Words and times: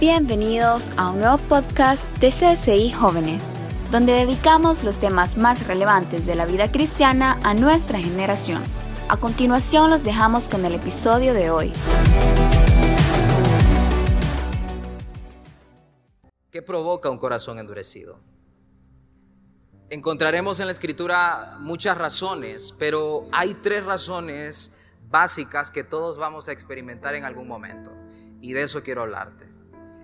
Bienvenidos 0.00 0.92
a 0.96 1.10
un 1.10 1.18
nuevo 1.18 1.36
podcast 1.36 2.06
de 2.20 2.30
CSI 2.30 2.90
Jóvenes, 2.90 3.58
donde 3.90 4.14
dedicamos 4.14 4.82
los 4.82 4.96
temas 4.96 5.36
más 5.36 5.66
relevantes 5.66 6.24
de 6.24 6.34
la 6.34 6.46
vida 6.46 6.72
cristiana 6.72 7.38
a 7.44 7.52
nuestra 7.52 7.98
generación. 7.98 8.62
A 9.10 9.18
continuación 9.18 9.90
los 9.90 10.02
dejamos 10.02 10.48
con 10.48 10.64
el 10.64 10.72
episodio 10.72 11.34
de 11.34 11.50
hoy. 11.50 11.72
¿Qué 16.50 16.62
provoca 16.62 17.10
un 17.10 17.18
corazón 17.18 17.58
endurecido? 17.58 18.18
Encontraremos 19.90 20.60
en 20.60 20.66
la 20.66 20.72
escritura 20.72 21.58
muchas 21.60 21.98
razones, 21.98 22.74
pero 22.78 23.28
hay 23.32 23.52
tres 23.52 23.84
razones 23.84 24.72
básicas 25.10 25.70
que 25.70 25.84
todos 25.84 26.16
vamos 26.16 26.48
a 26.48 26.52
experimentar 26.52 27.14
en 27.14 27.26
algún 27.26 27.46
momento. 27.46 27.92
Y 28.40 28.54
de 28.54 28.62
eso 28.62 28.82
quiero 28.82 29.02
hablarte. 29.02 29.49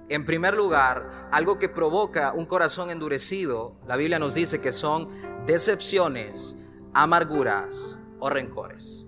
En 0.09 0.25
primer 0.25 0.55
lugar, 0.55 1.29
algo 1.33 1.59
que 1.59 1.69
provoca 1.69 2.33
un 2.33 2.47
corazón 2.47 2.91
endurecido, 2.91 3.77
la 3.87 3.97
Biblia 3.97 4.21
nos 4.21 4.35
dice 4.35 4.61
que 4.61 4.71
son 4.71 5.09
decepciones, 5.47 6.57
amarguras 6.95 7.99
o 8.21 8.31
rencores. 8.31 9.05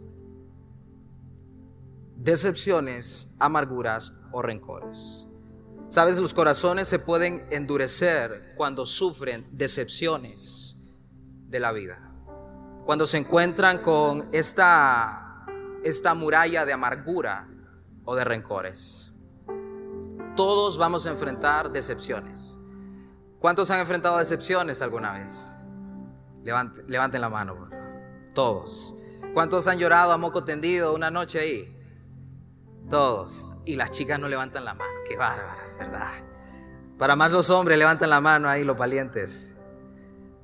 Decepciones, 2.16 3.30
amarguras 3.38 4.12
o 4.32 4.42
rencores. 4.42 5.28
Sabes, 5.86 6.18
los 6.18 6.34
corazones 6.34 6.88
se 6.88 6.98
pueden 6.98 7.46
endurecer 7.50 8.54
cuando 8.56 8.84
sufren 8.84 9.46
decepciones 9.52 10.76
de 11.46 11.60
la 11.60 11.70
vida. 11.70 12.12
Cuando 12.84 13.06
se 13.06 13.18
encuentran 13.18 13.78
con 13.78 14.28
esta, 14.32 15.46
esta 15.84 16.14
muralla 16.14 16.66
de 16.66 16.72
amargura 16.72 17.48
o 18.04 18.16
de 18.16 18.24
rencores 18.24 19.12
todos 20.38 20.78
vamos 20.78 21.04
a 21.04 21.10
enfrentar 21.10 21.72
decepciones. 21.72 22.56
¿Cuántos 23.40 23.72
han 23.72 23.80
enfrentado 23.80 24.18
decepciones 24.18 24.80
alguna 24.80 25.14
vez? 25.14 25.56
Levanten, 26.44 27.20
la 27.20 27.28
mano, 27.28 27.56
por 27.56 27.70
favor. 27.70 27.86
Todos. 28.36 28.94
¿Cuántos 29.34 29.66
han 29.66 29.80
llorado 29.80 30.12
a 30.12 30.16
moco 30.16 30.44
tendido 30.44 30.94
una 30.94 31.10
noche 31.10 31.40
ahí? 31.40 31.76
Todos. 32.88 33.48
Y 33.64 33.74
las 33.74 33.90
chicas 33.90 34.20
no 34.20 34.28
levantan 34.28 34.64
la 34.64 34.74
mano. 34.74 34.92
Qué 35.08 35.16
bárbaras, 35.16 35.76
¿verdad? 35.76 36.12
Para 36.98 37.16
más 37.16 37.32
los 37.32 37.50
hombres 37.50 37.76
levantan 37.76 38.08
la 38.08 38.20
mano 38.20 38.48
ahí, 38.48 38.62
los 38.62 38.78
valientes. 38.78 39.56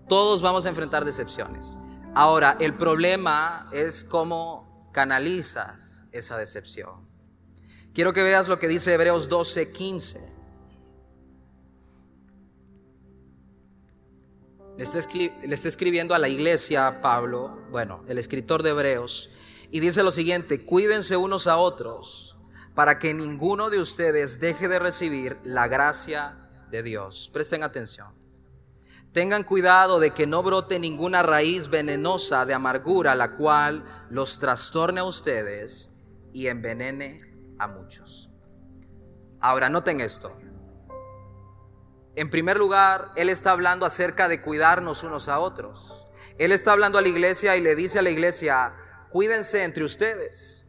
Todos 0.08 0.42
vamos 0.42 0.66
a 0.66 0.70
enfrentar 0.70 1.04
decepciones. 1.04 1.78
Ahora, 2.16 2.56
el 2.58 2.74
problema 2.74 3.68
es 3.70 4.02
cómo 4.02 4.90
canalizas 4.92 6.08
esa 6.10 6.36
decepción. 6.36 7.13
Quiero 7.94 8.12
que 8.12 8.24
veas 8.24 8.48
lo 8.48 8.58
que 8.58 8.66
dice 8.66 8.92
Hebreos 8.92 9.28
12, 9.28 9.70
15. 9.70 10.20
Le 14.76 14.82
está, 14.82 14.98
le 15.14 15.54
está 15.54 15.68
escribiendo 15.68 16.12
a 16.12 16.18
la 16.18 16.28
iglesia 16.28 17.00
Pablo, 17.00 17.56
bueno, 17.70 18.02
el 18.08 18.18
escritor 18.18 18.64
de 18.64 18.70
Hebreos, 18.70 19.30
y 19.70 19.78
dice 19.78 20.02
lo 20.02 20.10
siguiente, 20.10 20.64
cuídense 20.64 21.16
unos 21.16 21.46
a 21.46 21.56
otros 21.56 22.36
para 22.74 22.98
que 22.98 23.14
ninguno 23.14 23.70
de 23.70 23.78
ustedes 23.78 24.40
deje 24.40 24.66
de 24.66 24.80
recibir 24.80 25.36
la 25.44 25.68
gracia 25.68 26.50
de 26.72 26.82
Dios. 26.82 27.30
Presten 27.32 27.62
atención. 27.62 28.08
Tengan 29.12 29.44
cuidado 29.44 30.00
de 30.00 30.10
que 30.10 30.26
no 30.26 30.42
brote 30.42 30.80
ninguna 30.80 31.22
raíz 31.22 31.68
venenosa 31.68 32.44
de 32.44 32.54
amargura, 32.54 33.14
la 33.14 33.36
cual 33.36 33.84
los 34.10 34.40
trastorne 34.40 34.98
a 34.98 35.04
ustedes 35.04 35.90
y 36.32 36.48
envenene 36.48 37.33
a 37.58 37.68
muchos. 37.68 38.30
Ahora, 39.40 39.68
noten 39.68 40.00
esto. 40.00 40.36
En 42.16 42.30
primer 42.30 42.56
lugar, 42.56 43.10
Él 43.16 43.28
está 43.28 43.50
hablando 43.50 43.84
acerca 43.84 44.28
de 44.28 44.40
cuidarnos 44.40 45.02
unos 45.02 45.28
a 45.28 45.40
otros. 45.40 46.06
Él 46.38 46.52
está 46.52 46.72
hablando 46.72 46.98
a 46.98 47.02
la 47.02 47.08
iglesia 47.08 47.56
y 47.56 47.60
le 47.60 47.74
dice 47.74 47.98
a 47.98 48.02
la 48.02 48.10
iglesia, 48.10 48.74
cuídense 49.10 49.64
entre 49.64 49.84
ustedes. 49.84 50.64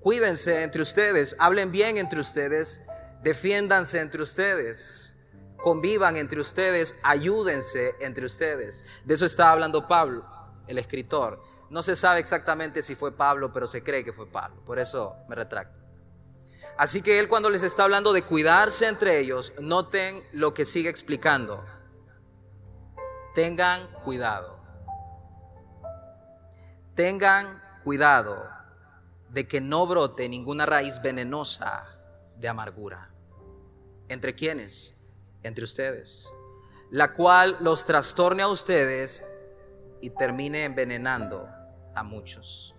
Cuídense 0.00 0.62
entre 0.62 0.80
ustedes, 0.80 1.36
hablen 1.38 1.70
bien 1.70 1.98
entre 1.98 2.20
ustedes, 2.20 2.82
defiéndanse 3.22 4.00
entre 4.00 4.22
ustedes, 4.22 5.14
convivan 5.58 6.16
entre 6.16 6.40
ustedes, 6.40 6.96
ayúdense 7.02 7.94
entre 8.00 8.24
ustedes. 8.24 8.86
De 9.04 9.12
eso 9.12 9.26
está 9.26 9.52
hablando 9.52 9.86
Pablo, 9.86 10.24
el 10.68 10.78
escritor. 10.78 11.42
No 11.70 11.82
se 11.82 11.94
sabe 11.94 12.18
exactamente 12.18 12.82
si 12.82 12.96
fue 12.96 13.16
Pablo, 13.16 13.52
pero 13.52 13.68
se 13.68 13.82
cree 13.82 14.04
que 14.04 14.12
fue 14.12 14.26
Pablo. 14.26 14.60
Por 14.64 14.80
eso 14.80 15.16
me 15.28 15.36
retracto. 15.36 15.78
Así 16.76 17.00
que 17.00 17.20
él 17.20 17.28
cuando 17.28 17.48
les 17.48 17.62
está 17.62 17.84
hablando 17.84 18.12
de 18.12 18.22
cuidarse 18.22 18.88
entre 18.88 19.20
ellos, 19.20 19.52
noten 19.60 20.20
lo 20.32 20.52
que 20.52 20.64
sigue 20.64 20.90
explicando. 20.90 21.64
Tengan 23.36 23.86
cuidado. 24.04 24.58
Tengan 26.96 27.62
cuidado 27.84 28.50
de 29.28 29.46
que 29.46 29.60
no 29.60 29.86
brote 29.86 30.28
ninguna 30.28 30.66
raíz 30.66 31.00
venenosa 31.00 31.86
de 32.36 32.48
amargura. 32.48 33.10
¿Entre 34.08 34.34
quiénes? 34.34 34.96
Entre 35.44 35.62
ustedes. 35.62 36.28
La 36.90 37.12
cual 37.12 37.58
los 37.60 37.86
trastorne 37.86 38.42
a 38.42 38.48
ustedes 38.48 39.22
y 40.00 40.10
termine 40.10 40.64
envenenando 40.64 41.48
muchos. 42.02 42.74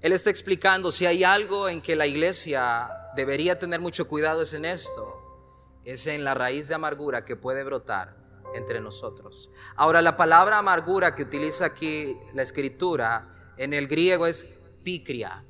Él 0.00 0.12
está 0.12 0.30
explicando 0.30 0.90
si 0.90 1.06
hay 1.06 1.24
algo 1.24 1.68
en 1.68 1.82
que 1.82 1.96
la 1.96 2.06
iglesia 2.06 2.90
debería 3.14 3.58
tener 3.58 3.80
mucho 3.80 4.08
cuidado 4.08 4.42
es 4.42 4.54
en 4.54 4.64
esto, 4.64 5.80
es 5.84 6.06
en 6.06 6.24
la 6.24 6.34
raíz 6.34 6.68
de 6.68 6.74
amargura 6.74 7.24
que 7.24 7.36
puede 7.36 7.64
brotar 7.64 8.16
entre 8.54 8.80
nosotros. 8.80 9.50
Ahora, 9.76 10.02
la 10.02 10.16
palabra 10.16 10.58
amargura 10.58 11.14
que 11.14 11.22
utiliza 11.22 11.66
aquí 11.66 12.16
la 12.32 12.42
escritura 12.42 13.28
en 13.56 13.74
el 13.74 13.88
griego 13.88 14.26
es 14.26 14.46
picria. 14.82 15.44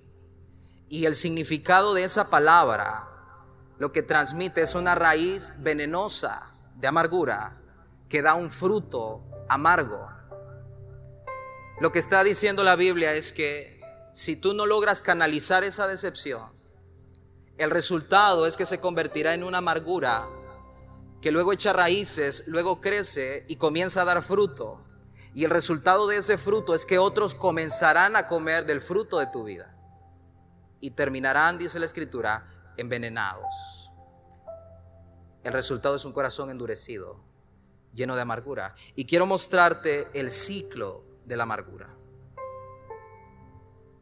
Y 0.89 1.05
el 1.05 1.15
significado 1.15 1.95
de 1.95 2.05
esa 2.05 2.29
palabra 2.29 3.07
lo 3.79 3.93
que 3.93 4.03
transmite 4.03 4.63
es 4.63 4.75
una 4.75 4.95
raíz 4.95 5.55
venenosa 5.59 6.51
de 6.77 6.89
amargura 6.89 7.61
que 8.09 8.21
da 8.21 8.35
un 8.35 8.51
fruto 8.51 9.25
amargo. 9.49 10.09
Lo 11.81 11.93
que 11.93 11.99
está 11.99 12.23
diciendo 12.23 12.63
la 12.63 12.77
Biblia 12.77 13.15
es 13.15 13.33
que 13.33 13.81
si 14.13 14.37
tú 14.37 14.53
no 14.53 14.67
logras 14.67 15.01
canalizar 15.01 15.65
esa 15.65 15.89
decepción, 15.89 16.53
el 17.57 17.71
resultado 17.71 18.47
es 18.47 18.59
que 18.59 18.67
se 18.67 18.81
convertirá 18.81 19.33
en 19.33 19.43
una 19.43 19.59
amargura 19.59 20.29
que 21.23 21.33
luego 21.33 21.55
echa 21.55 21.73
raíces, 21.73 22.45
luego 22.47 22.83
crece 22.83 23.47
y 23.49 23.57
comienza 23.57 24.03
a 24.03 24.05
dar 24.05 24.23
fruto. 24.23 24.85
Y 25.33 25.45
el 25.45 25.51
resultado 25.51 26.07
de 26.07 26.19
ese 26.19 26.37
fruto 26.37 26.75
es 26.75 26.85
que 26.85 26.99
otros 26.99 27.35
comenzarán 27.35 28.15
a 28.15 28.27
comer 28.27 28.67
del 28.67 28.83
fruto 28.83 29.19
de 29.19 29.29
tu 29.29 29.45
vida. 29.45 29.75
Y 30.81 30.91
terminarán, 30.91 31.57
dice 31.57 31.79
la 31.79 31.87
escritura, 31.87 32.47
envenenados. 32.77 33.91
El 35.45 35.55
resultado 35.55 35.97
es 35.97 36.05
un 36.05 36.13
corazón 36.13 36.51
endurecido, 36.51 37.25
lleno 37.95 38.17
de 38.17 38.21
amargura. 38.21 38.75
Y 38.97 39.07
quiero 39.07 39.25
mostrarte 39.25 40.09
el 40.13 40.31
ciclo 40.31 41.10
de 41.25 41.37
la 41.37 41.45
amargura. 41.45 41.97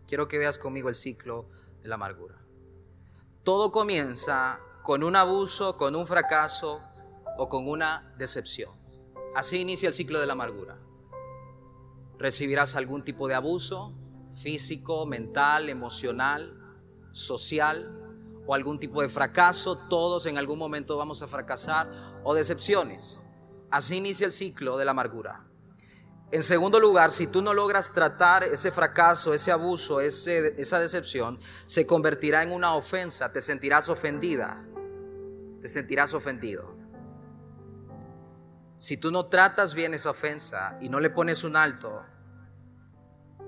Quiero 0.07 0.29
que 0.29 0.39
veas 0.39 0.59
conmigo 0.59 0.89
el 0.89 0.95
ciclo 0.95 1.49
de 1.83 1.89
la 1.89 1.97
amargura. 1.97 2.37
Todo 3.45 3.73
comienza 3.73 4.61
con 4.83 5.03
un 5.03 5.17
abuso, 5.17 5.77
con 5.77 5.95
un 5.95 6.07
fracaso 6.07 6.81
o 7.37 7.49
con 7.49 7.69
una 7.69 8.15
decepción. 8.17 8.71
Así 9.35 9.59
inicia 9.59 9.89
el 9.89 9.95
ciclo 9.95 10.21
de 10.21 10.27
la 10.27 10.33
amargura. 10.33 10.79
Recibirás 12.19 12.75
algún 12.75 13.05
tipo 13.05 13.29
de 13.29 13.35
abuso 13.35 13.95
físico, 14.39 15.05
mental, 15.05 15.69
emocional, 15.69 16.59
social 17.13 17.99
o 18.47 18.55
algún 18.55 18.79
tipo 18.79 19.03
de 19.03 19.09
fracaso. 19.09 19.77
Todos 19.89 20.27
en 20.27 20.39
algún 20.39 20.59
momento 20.59 20.97
vamos 20.97 21.23
a 21.23 21.29
fracasar 21.29 22.21
o 22.25 22.35
decepciones. 22.35 23.21
Así 23.71 23.97
inicia 23.97 24.25
el 24.27 24.33
ciclo 24.33 24.79
de 24.79 24.85
la 24.85 24.93
amargura. 24.93 25.48
En 26.31 26.43
segundo 26.43 26.79
lugar, 26.79 27.11
si 27.11 27.27
tú 27.27 27.41
no 27.41 27.55
logras 27.55 27.93
tratar 27.93 28.45
ese 28.45 28.71
fracaso, 28.71 29.33
ese 29.33 29.51
abuso, 29.51 30.01
esa 30.03 30.79
decepción, 30.79 31.39
se 31.65 31.87
convertirá 31.87 32.43
en 32.43 32.53
una 32.53 32.75
ofensa, 32.75 33.33
te 33.33 33.41
sentirás 33.41 33.89
ofendida, 33.89 34.63
te 35.63 35.69
sentirás 35.69 36.13
ofendido. 36.13 36.77
Si 38.79 38.99
tú 38.99 39.11
no 39.11 39.27
tratas 39.27 39.75
bien 39.75 39.95
esa 39.95 40.11
ofensa 40.11 40.77
y 40.83 40.91
no 40.91 41.01
le 41.01 41.09
pones 41.09 41.45
un 41.45 41.57
alto, 41.57 42.05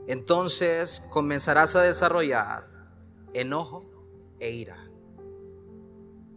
entonces 0.07 1.03
comenzarás 1.11 1.77
a 1.77 1.83
desarrollar 1.83 2.67
enojo 3.35 3.91
e 4.41 4.51
ira. 4.51 4.79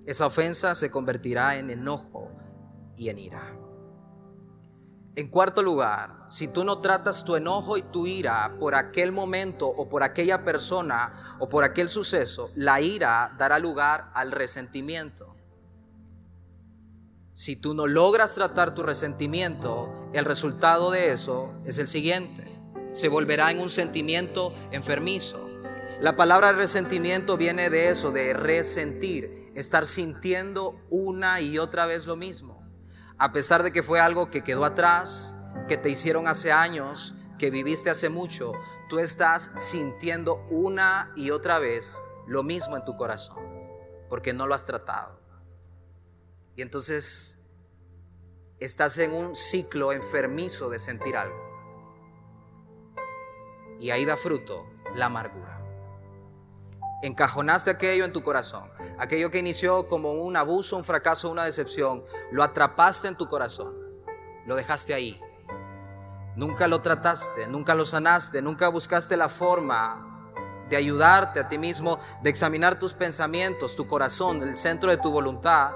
Esa 0.06 0.28
ofensa 0.28 0.76
se 0.76 0.92
convertirá 0.92 1.56
en 1.56 1.70
enojo 1.70 2.30
y 2.98 3.08
en 3.08 3.18
ira. 3.18 3.58
En 5.16 5.28
cuarto 5.28 5.62
lugar, 5.62 6.26
si 6.30 6.48
tú 6.48 6.64
no 6.64 6.80
tratas 6.80 7.24
tu 7.24 7.36
enojo 7.36 7.78
y 7.78 7.84
tu 7.84 8.08
ira 8.08 8.56
por 8.60 8.74
aquel 8.74 9.12
momento 9.12 9.68
o 9.68 9.88
por 9.88 10.02
aquella 10.02 10.44
persona 10.44 11.38
o 11.38 11.48
por 11.48 11.64
aquel 11.64 11.88
suceso, 11.88 12.50
la 12.56 12.82
ira 12.82 13.36
dará 13.38 13.60
lugar 13.60 14.10
al 14.16 14.32
resentimiento. 14.32 15.36
Si 17.34 17.56
tú 17.56 17.76
no 17.76 17.86
logras 17.86 18.34
tratar 18.34 18.74
tu 18.74 18.82
resentimiento, 18.82 20.10
el 20.14 20.26
resultado 20.26 20.90
de 20.90 21.12
eso 21.12 21.54
es 21.64 21.78
el 21.78 21.88
siguiente. 21.88 22.48
Se 22.94 23.08
volverá 23.08 23.52
en 23.52 23.60
un 23.60 23.70
sentimiento 23.70 24.52
enfermizo. 24.72 25.48
La 26.02 26.16
palabra 26.16 26.54
resentimiento 26.54 27.38
viene 27.38 27.70
de 27.70 27.90
eso, 27.90 28.12
de 28.12 28.34
resentir, 28.34 29.52
estar 29.54 29.86
sintiendo 29.86 30.82
una 30.90 31.40
y 31.40 31.60
otra 31.60 31.86
vez 31.86 32.08
lo 32.08 32.16
mismo 32.16 32.53
a 33.18 33.32
pesar 33.32 33.64
de 33.64 33.72
que 33.72 33.84
fue 33.84 34.00
algo 34.00 34.30
que 34.30 34.44
quedó 34.44 34.66
atrás, 34.66 35.36
que 35.68 35.78
te 35.78 35.90
hicieron 35.90 36.28
hace 36.28 36.52
años, 36.52 37.16
que 37.38 37.50
viviste 37.50 37.90
hace 37.90 38.10
mucho, 38.10 38.54
tú 38.90 39.00
estás 39.00 39.52
sintiendo 39.56 40.46
una 40.50 41.12
y 41.16 41.32
otra 41.32 41.60
vez 41.60 42.02
lo 42.28 42.44
mismo 42.44 42.78
en 42.78 42.86
tu 42.86 42.96
corazón, 42.96 43.38
porque 44.10 44.34
no 44.34 44.48
lo 44.48 44.56
has 44.56 44.66
tratado. 44.66 45.20
Y 46.56 46.62
entonces 46.62 47.40
estás 48.60 48.98
en 48.98 49.14
un 49.14 49.36
ciclo 49.36 49.92
enfermizo 49.92 50.70
de 50.70 50.80
sentir 50.80 51.18
algo. 51.18 51.42
Y 53.80 53.90
ahí 53.90 54.06
da 54.06 54.16
fruto 54.16 54.66
la 54.96 55.08
amargura. 55.08 55.63
Encajonaste 57.04 57.70
aquello 57.70 58.06
en 58.06 58.14
tu 58.14 58.24
corazón. 58.24 58.72
Aquello 58.98 59.30
que 59.30 59.38
inició 59.38 59.90
como 59.90 60.14
un 60.14 60.38
abuso, 60.38 60.78
un 60.78 60.86
fracaso, 60.86 61.30
una 61.30 61.44
decepción. 61.44 62.02
Lo 62.32 62.44
atrapaste 62.44 63.10
en 63.10 63.18
tu 63.18 63.28
corazón. 63.28 63.76
Lo 64.46 64.56
dejaste 64.56 64.94
ahí. 64.94 65.20
Nunca 66.38 66.70
lo 66.70 66.82
trataste, 66.82 67.48
nunca 67.48 67.76
lo 67.76 67.84
sanaste, 67.84 68.42
nunca 68.42 68.70
buscaste 68.70 69.18
la 69.18 69.28
forma 69.28 70.32
de 70.70 70.78
ayudarte 70.78 71.42
a 71.42 71.50
ti 71.50 71.58
mismo, 71.58 72.00
de 72.22 72.30
examinar 72.30 72.80
tus 72.80 72.94
pensamientos, 72.94 73.76
tu 73.76 73.86
corazón, 73.86 74.42
el 74.42 74.56
centro 74.56 74.90
de 74.90 74.96
tu 74.96 75.12
voluntad. 75.12 75.74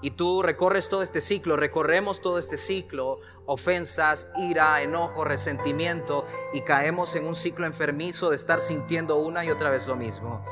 Y 0.00 0.12
tú 0.12 0.42
recorres 0.42 0.88
todo 0.88 1.02
este 1.02 1.20
ciclo, 1.20 1.56
recorremos 1.56 2.20
todo 2.20 2.38
este 2.38 2.56
ciclo, 2.56 3.18
ofensas, 3.46 4.30
ira, 4.36 4.80
enojo, 4.80 5.24
resentimiento, 5.24 6.24
y 6.52 6.60
caemos 6.60 7.16
en 7.16 7.26
un 7.26 7.34
ciclo 7.34 7.66
enfermizo 7.66 8.30
de 8.30 8.36
estar 8.36 8.60
sintiendo 8.60 9.16
una 9.16 9.44
y 9.44 9.50
otra 9.50 9.70
vez 9.70 9.88
lo 9.88 9.96
mismo. 9.96 10.44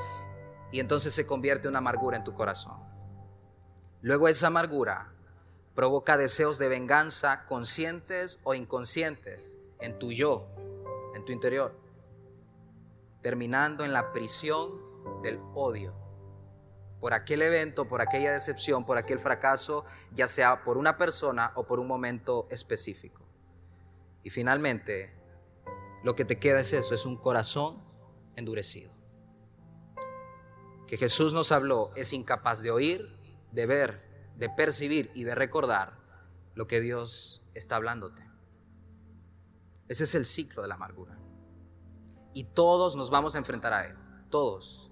Y 0.72 0.81
entonces 0.81 1.14
se 1.14 1.26
convierte 1.26 1.69
una 1.69 1.78
amargura 1.78 2.16
en 2.16 2.25
tu 2.25 2.34
corazón. 2.34 2.81
Luego 4.02 4.26
esa 4.26 4.48
amargura 4.48 5.12
provoca 5.76 6.16
deseos 6.16 6.58
de 6.58 6.69
venganza 6.69 7.44
conscientes 7.44 8.40
o 8.43 8.54
inconscientes 8.54 9.58
en 9.78 9.96
tu 9.98 10.10
yo, 10.10 10.48
en 11.14 11.25
tu 11.25 11.32
interior, 11.32 11.78
terminando 13.22 13.84
en 13.84 13.93
la 13.93 14.12
prisión 14.12 14.72
del 15.22 15.38
odio 15.54 16.06
por 17.06 17.14
aquel 17.14 17.41
evento, 17.43 17.87
por 17.87 18.00
aquella 18.00 18.32
decepción, 18.32 18.85
por 18.85 18.99
aquel 18.99 19.20
fracaso, 19.20 19.85
ya 20.11 20.26
sea 20.26 20.64
por 20.64 20.76
una 20.76 20.99
persona 20.99 21.53
o 21.55 21.64
por 21.64 21.79
un 21.79 21.87
momento 21.87 22.49
específico. 22.50 23.25
Y 24.25 24.31
finalmente, 24.31 25.17
lo 26.03 26.17
que 26.17 26.25
te 26.25 26.41
queda 26.41 26.58
es 26.58 26.73
eso, 26.73 26.94
es 26.94 27.06
un 27.06 27.17
corazón 27.17 27.81
endurecido. 28.35 28.91
Que 30.88 30.97
Jesús 30.97 31.32
nos 31.32 31.53
habló, 31.53 31.93
es 31.94 32.12
incapaz 32.12 32.61
de 32.64 32.73
oír, 32.73 33.08
de 33.53 33.67
ver, 33.67 34.32
de 34.35 34.50
percibir 34.50 35.12
y 35.14 35.23
de 35.23 35.37
recordar 35.37 36.00
lo 36.56 36.67
que 36.67 36.81
Dios 36.81 37.49
está 37.55 37.76
hablándote. 37.76 38.29
Ese 39.87 40.03
es 40.03 40.17
el 40.17 40.25
ciclo 40.25 40.62
de 40.62 40.67
la 40.67 40.75
amargura. 40.75 41.17
Y 42.35 42.43
todos 42.43 42.97
nos 42.97 43.11
vamos 43.11 43.37
a 43.37 43.38
enfrentar 43.38 43.73
a 43.73 43.87
él, 43.87 43.97
todos. 44.29 44.91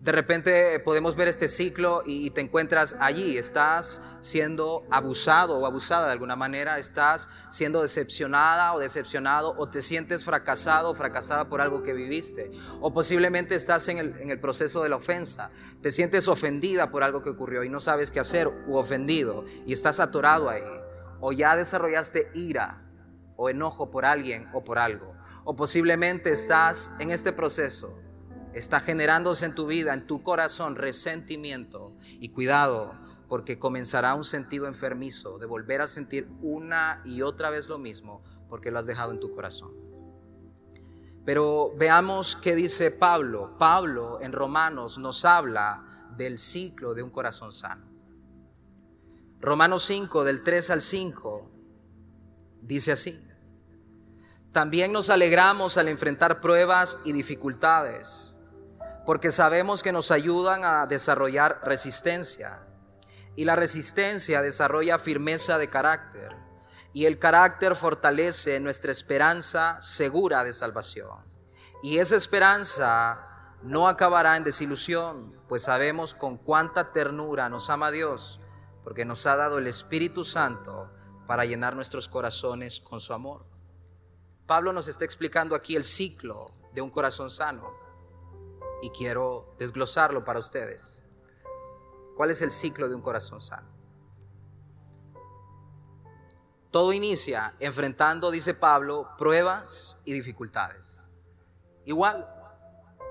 De 0.00 0.12
repente 0.12 0.80
podemos 0.80 1.14
ver 1.14 1.28
este 1.28 1.46
ciclo 1.46 2.02
y 2.06 2.30
te 2.30 2.40
encuentras 2.40 2.96
allí, 3.00 3.36
estás 3.36 4.00
siendo 4.20 4.86
abusado 4.90 5.58
o 5.58 5.66
abusada 5.66 6.06
de 6.06 6.12
alguna 6.12 6.36
manera, 6.36 6.78
estás 6.78 7.28
siendo 7.50 7.82
decepcionada 7.82 8.72
o 8.72 8.78
decepcionado 8.78 9.54
o 9.58 9.68
te 9.68 9.82
sientes 9.82 10.24
fracasado 10.24 10.88
o 10.88 10.94
fracasada 10.94 11.50
por 11.50 11.60
algo 11.60 11.82
que 11.82 11.92
viviste 11.92 12.50
o 12.80 12.94
posiblemente 12.94 13.54
estás 13.54 13.86
en 13.88 13.98
el, 13.98 14.40
proceso 14.40 14.82
de 14.82 14.88
la 14.88 14.96
ofensa, 14.96 15.50
te 15.82 15.90
sientes 15.90 16.28
ofendida 16.28 16.90
por 16.90 17.02
algo 17.02 17.20
que 17.20 17.28
ocurrió 17.28 17.62
y 17.62 17.68
no 17.68 17.78
sabes 17.78 18.10
qué 18.10 18.20
hacer 18.20 18.48
u 18.48 18.76
ofendido 18.76 19.44
y 19.66 19.74
estás 19.74 20.00
atorado 20.00 20.48
ahí 20.48 20.64
o 21.20 21.32
ya 21.32 21.56
desarrollaste 21.56 22.30
ira 22.32 22.82
o 23.36 23.50
enojo 23.50 23.90
por 23.90 24.06
alguien 24.06 24.48
o 24.54 24.64
por 24.64 24.78
algo 24.78 25.14
o 25.44 25.54
posiblemente 25.54 26.32
estás 26.32 26.90
en 27.00 27.10
este 27.10 27.32
proceso 27.32 27.98
está 28.54 28.80
generándose 28.80 29.46
en 29.46 29.54
tu 29.54 29.66
vida, 29.66 29.94
en 29.94 30.06
tu 30.06 30.22
corazón, 30.22 30.76
resentimiento. 30.76 31.94
Y 32.20 32.30
cuidado, 32.30 32.94
porque 33.28 33.58
comenzará 33.58 34.14
un 34.14 34.24
sentido 34.24 34.66
enfermizo 34.66 35.38
de 35.38 35.46
volver 35.46 35.80
a 35.80 35.86
sentir 35.86 36.28
una 36.42 37.00
y 37.04 37.22
otra 37.22 37.50
vez 37.50 37.68
lo 37.68 37.78
mismo, 37.78 38.22
porque 38.48 38.70
lo 38.70 38.78
has 38.78 38.86
dejado 38.86 39.12
en 39.12 39.20
tu 39.20 39.30
corazón. 39.30 39.72
Pero 41.24 41.72
veamos 41.76 42.36
qué 42.36 42.56
dice 42.56 42.90
Pablo. 42.90 43.56
Pablo 43.58 44.20
en 44.20 44.32
Romanos 44.32 44.98
nos 44.98 45.24
habla 45.24 46.08
del 46.16 46.38
ciclo 46.38 46.94
de 46.94 47.02
un 47.02 47.10
corazón 47.10 47.52
sano. 47.52 47.86
Romanos 49.40 49.84
5, 49.84 50.24
del 50.24 50.42
3 50.42 50.70
al 50.70 50.82
5, 50.82 51.50
dice 52.62 52.92
así. 52.92 53.18
También 54.52 54.92
nos 54.92 55.08
alegramos 55.08 55.78
al 55.78 55.88
enfrentar 55.88 56.40
pruebas 56.40 56.98
y 57.04 57.12
dificultades 57.12 58.29
porque 59.04 59.32
sabemos 59.32 59.82
que 59.82 59.92
nos 59.92 60.10
ayudan 60.10 60.64
a 60.64 60.86
desarrollar 60.86 61.60
resistencia. 61.62 62.66
Y 63.36 63.44
la 63.44 63.56
resistencia 63.56 64.42
desarrolla 64.42 64.98
firmeza 64.98 65.58
de 65.58 65.68
carácter. 65.68 66.36
Y 66.92 67.06
el 67.06 67.18
carácter 67.18 67.76
fortalece 67.76 68.60
nuestra 68.60 68.92
esperanza 68.92 69.78
segura 69.80 70.44
de 70.44 70.52
salvación. 70.52 71.24
Y 71.82 71.98
esa 71.98 72.16
esperanza 72.16 73.56
no 73.62 73.88
acabará 73.88 74.36
en 74.36 74.44
desilusión, 74.44 75.40
pues 75.48 75.62
sabemos 75.62 76.14
con 76.14 76.36
cuánta 76.36 76.92
ternura 76.92 77.48
nos 77.48 77.70
ama 77.70 77.90
Dios, 77.90 78.40
porque 78.82 79.04
nos 79.04 79.26
ha 79.26 79.36
dado 79.36 79.58
el 79.58 79.66
Espíritu 79.66 80.24
Santo 80.24 80.90
para 81.26 81.44
llenar 81.44 81.76
nuestros 81.76 82.08
corazones 82.08 82.80
con 82.80 83.00
su 83.00 83.12
amor. 83.12 83.46
Pablo 84.46 84.72
nos 84.72 84.88
está 84.88 85.04
explicando 85.04 85.54
aquí 85.54 85.76
el 85.76 85.84
ciclo 85.84 86.52
de 86.72 86.80
un 86.80 86.90
corazón 86.90 87.30
sano 87.30 87.79
y 88.82 88.90
quiero 88.90 89.54
desglosarlo 89.58 90.24
para 90.24 90.38
ustedes. 90.38 91.04
¿Cuál 92.16 92.30
es 92.30 92.42
el 92.42 92.50
ciclo 92.50 92.88
de 92.88 92.94
un 92.94 93.02
corazón 93.02 93.40
sano? 93.40 93.68
Todo 96.70 96.92
inicia 96.92 97.54
enfrentando, 97.58 98.30
dice 98.30 98.54
Pablo, 98.54 99.08
pruebas 99.18 99.98
y 100.04 100.12
dificultades. 100.12 101.08
Igual, 101.84 102.28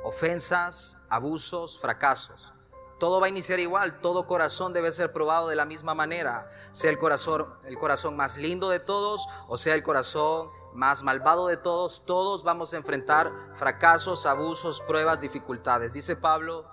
ofensas, 0.04 0.98
abusos, 1.10 1.78
fracasos. 1.80 2.54
Todo 3.00 3.20
va 3.20 3.28
a 3.28 3.30
iniciar 3.30 3.60
igual, 3.60 4.00
todo 4.02 4.28
corazón 4.28 4.74
debe 4.74 4.92
ser 4.92 5.12
probado 5.12 5.48
de 5.48 5.56
la 5.56 5.66
misma 5.66 5.94
manera, 5.94 6.50
sea 6.72 6.90
el 6.92 6.98
corazón, 6.98 7.54
el 7.66 7.78
corazón 7.78 8.16
más 8.16 8.38
lindo 8.38 8.70
de 8.70 8.80
todos 8.80 9.26
o 9.48 9.58
sea 9.58 9.74
el 9.74 9.84
corazón 9.84 10.50
más 10.80 11.04
malvado 11.04 11.48
de 11.48 11.58
todos, 11.58 12.06
todos 12.06 12.42
vamos 12.44 12.74
a 12.74 12.78
enfrentar 12.78 13.32
fracasos, 13.54 14.26
abusos, 14.26 14.82
pruebas, 14.82 15.20
dificultades. 15.20 15.92
Dice 15.92 16.16
Pablo, 16.16 16.66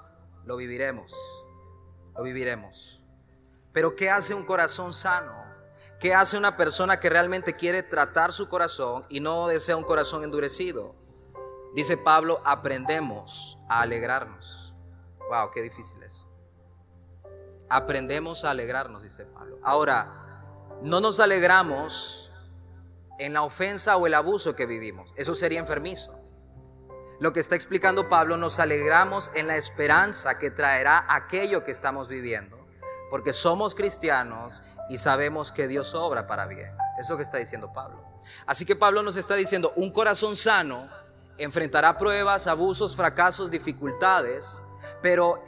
lo 0.45 0.57
viviremos, 0.57 1.13
lo 2.17 2.23
viviremos. 2.23 3.03
Pero 3.73 3.97
¿qué 3.97 4.09
hace 4.09 4.33
un 4.33 4.45
corazón 4.45 4.93
sano? 4.93 5.45
¿Qué 5.99 6.15
hace 6.15 6.39
una 6.39 6.57
persona 6.57 7.01
que 7.01 7.11
realmente 7.11 7.55
quiere 7.55 7.83
tratar 7.83 8.33
su 8.33 8.49
corazón 8.49 9.05
y 9.09 9.19
no 9.19 9.49
desea 9.49 9.77
un 9.77 9.83
corazón 9.83 10.23
endurecido? 10.23 10.95
Dice 11.75 11.97
Pablo, 11.97 12.41
aprendemos 12.45 13.59
a 13.69 13.81
alegrarnos. 13.81 14.73
Wow, 15.29 15.51
qué 15.51 15.63
difícil 15.63 16.01
es. 16.05 16.25
Aprendemos 17.69 18.45
a 18.45 18.51
alegrarnos, 18.51 19.03
dice 19.03 19.27
Pablo. 19.27 19.59
Ahora, 19.65 20.45
no 20.81 21.01
nos 21.01 21.19
alegramos 21.19 22.31
en 23.19 23.33
la 23.33 23.43
ofensa 23.43 23.97
o 23.97 24.07
el 24.07 24.15
abuso 24.15 24.55
que 24.55 24.67
vivimos. 24.67 25.15
Eso 25.17 25.35
sería 25.35 25.61
enfermizo. 25.61 26.19
Lo 27.19 27.33
que 27.33 27.41
está 27.41 27.55
explicando 27.55 28.09
Pablo, 28.09 28.37
nos 28.37 28.61
alegramos 28.61 29.31
en 29.35 29.47
la 29.47 29.57
esperanza 29.57 30.39
que 30.39 30.51
traerá 30.51 31.07
aquello 31.09 31.65
que 31.65 31.71
estamos 31.71 32.09
viviendo, 32.09 32.59
porque 33.11 33.33
somos 33.33 33.75
cristianos 33.75 34.63
y 34.91 34.99
sabemos 34.99 35.51
que 35.51 35.67
Dios 35.67 35.95
obra 35.95 36.27
para 36.27 36.47
bien. 36.47 36.71
Es 36.99 37.09
lo 37.09 37.17
que 37.17 37.23
está 37.23 37.39
diciendo 37.39 37.73
Pablo. 37.73 38.05
Así 38.45 38.67
que 38.67 38.77
Pablo 38.77 39.03
nos 39.03 39.17
está 39.17 39.35
diciendo, 39.35 39.73
un 39.77 39.91
corazón 39.91 40.37
sano 40.37 40.89
enfrentará 41.39 41.97
pruebas, 41.97 42.47
abusos, 42.47 42.95
fracasos, 42.95 43.51
dificultades, 43.51 44.61
pero 45.01 45.43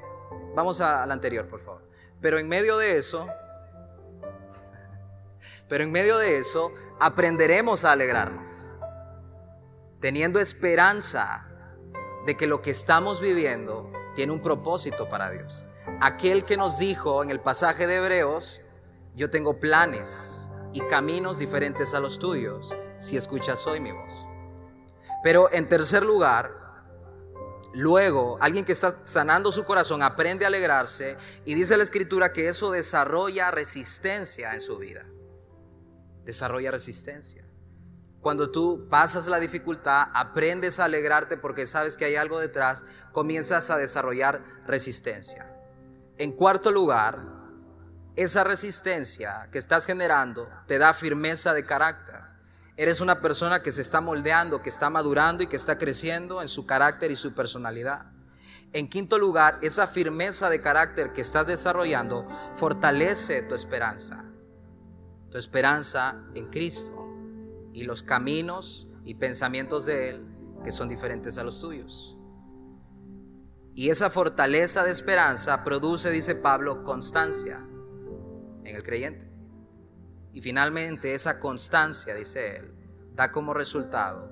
vamos 0.55 0.81
al 0.81 1.11
anterior, 1.11 1.49
por 1.49 1.61
favor. 1.61 1.83
Pero 2.21 2.39
en 2.39 2.49
medio 2.49 2.79
de 2.79 2.97
eso, 2.97 3.29
Pero 5.69 5.85
en 5.85 5.93
medio 5.93 6.19
de 6.19 6.39
eso 6.39 6.73
aprenderemos 6.99 7.85
a 7.85 7.93
alegrarnos, 7.93 8.75
teniendo 10.01 10.41
esperanza 10.41 11.45
de 12.27 12.37
que 12.37 12.47
lo 12.47 12.63
que 12.63 12.71
estamos 12.71 13.21
viviendo 13.21 13.93
tiene 14.15 14.33
un 14.33 14.41
propósito 14.41 15.09
para 15.09 15.31
Dios. 15.31 15.65
Aquel 16.01 16.45
que 16.45 16.57
nos 16.57 16.79
dijo 16.79 17.23
en 17.23 17.31
el 17.31 17.41
pasaje 17.41 17.87
de 17.87 17.97
Hebreos, 17.97 18.61
yo 19.15 19.31
tengo 19.31 19.59
planes 19.59 20.51
y 20.73 20.81
caminos 20.83 21.39
diferentes 21.39 21.95
a 21.95 22.01
los 22.01 22.19
tuyos 22.19 22.77
si 22.99 23.17
escuchas 23.17 23.67
hoy 23.67 23.81
mi 23.81 23.93
voz. 23.93 24.27
Pero 25.23 25.51
en 25.53 25.69
tercer 25.69 26.05
lugar, 26.05 26.53
luego 27.73 28.39
alguien 28.41 28.65
que 28.65 28.73
está 28.73 28.99
sanando 29.05 29.51
su 29.51 29.65
corazón 29.65 30.03
aprende 30.03 30.45
a 30.45 30.49
alegrarse 30.49 31.17
y 31.45 31.55
dice 31.55 31.77
la 31.77 31.83
escritura 31.83 32.33
que 32.33 32.49
eso 32.49 32.71
desarrolla 32.71 33.51
resistencia 33.51 34.55
en 34.55 34.61
su 34.61 34.79
vida. 34.79 35.07
Desarrolla 36.29 36.71
resistencia. 36.71 37.43
Cuando 38.21 38.51
tú 38.51 38.87
pasas 38.91 39.29
la 39.29 39.41
dificultad, 39.41 40.09
aprendes 40.13 40.79
a 40.79 40.85
alegrarte 40.85 41.39
porque 41.39 41.65
sabes 41.65 41.97
que 41.97 42.05
hay 42.05 42.17
algo 42.17 42.39
detrás, 42.39 42.85
comienzas 43.13 43.71
a 43.71 43.79
desarrollar 43.79 44.43
resistencia. 44.67 45.51
En 46.19 46.33
cuarto 46.33 46.71
lugar, 46.71 47.19
esa 48.15 48.45
resistencia 48.45 49.49
que 49.51 49.57
estás 49.57 49.87
generando 49.87 50.51
te 50.67 50.77
da 50.77 50.93
firmeza 50.93 51.55
de 51.55 51.65
carácter. 51.65 52.21
Eres 52.77 53.01
una 53.01 53.23
persona 53.23 53.63
que 53.63 53.73
se 53.73 53.81
está 53.81 54.03
moldeando, 54.03 54.61
que 54.61 54.69
está 54.69 54.91
madurando 54.91 55.43
y 55.43 55.47
que 55.47 55.57
está 55.57 55.79
creciendo 55.79 56.43
en 56.43 56.49
su 56.49 56.67
carácter 56.67 57.11
y 57.11 57.17
su 57.17 57.33
personalidad. 57.33 58.05
En 58.75 58.91
quinto 58.91 59.17
lugar, 59.17 59.59
esa 59.63 59.87
firmeza 59.87 60.51
de 60.51 60.61
carácter 60.61 61.15
que 61.15 61.23
estás 61.23 61.47
desarrollando 61.47 62.29
fortalece 62.55 63.41
tu 63.41 63.55
esperanza. 63.55 64.27
Tu 65.31 65.39
esperanza 65.39 66.25
en 66.35 66.47
Cristo 66.49 67.07
y 67.73 67.85
los 67.85 68.03
caminos 68.03 68.89
y 69.05 69.15
pensamientos 69.15 69.87
de 69.87 70.09
Él 70.11 70.27
que 70.63 70.71
son 70.71 70.89
diferentes 70.89 71.39
a 71.39 71.45
los 71.45 71.61
tuyos. 71.61 72.17
Y 73.75 73.91
esa 73.91 74.11
fortaleza 74.11 74.83
de 74.83 74.91
esperanza 74.91 75.63
produce, 75.63 76.11
dice 76.11 76.35
Pablo, 76.35 76.83
constancia 76.83 77.65
en 78.65 78.75
el 78.75 78.83
creyente. 78.83 79.31
Y 80.33 80.41
finalmente 80.41 81.15
esa 81.15 81.39
constancia, 81.39 82.15
dice 82.15 82.57
él, 82.57 82.75
da 83.15 83.31
como 83.31 83.55
resultado 83.55 84.31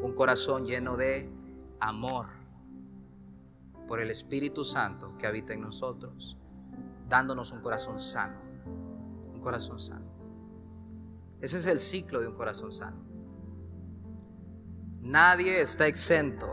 un 0.00 0.14
corazón 0.14 0.64
lleno 0.64 0.96
de 0.96 1.30
amor 1.78 2.26
por 3.86 4.00
el 4.00 4.10
Espíritu 4.10 4.64
Santo 4.64 5.16
que 5.18 5.26
habita 5.26 5.52
en 5.52 5.60
nosotros, 5.60 6.38
dándonos 7.08 7.52
un 7.52 7.60
corazón 7.60 8.00
sano, 8.00 8.40
un 9.32 9.40
corazón 9.40 9.78
sano. 9.78 10.15
Ese 11.40 11.58
es 11.58 11.66
el 11.66 11.80
ciclo 11.80 12.20
de 12.20 12.28
un 12.28 12.34
corazón 12.34 12.72
sano. 12.72 13.04
Nadie 15.00 15.60
está 15.60 15.86
exento 15.86 16.48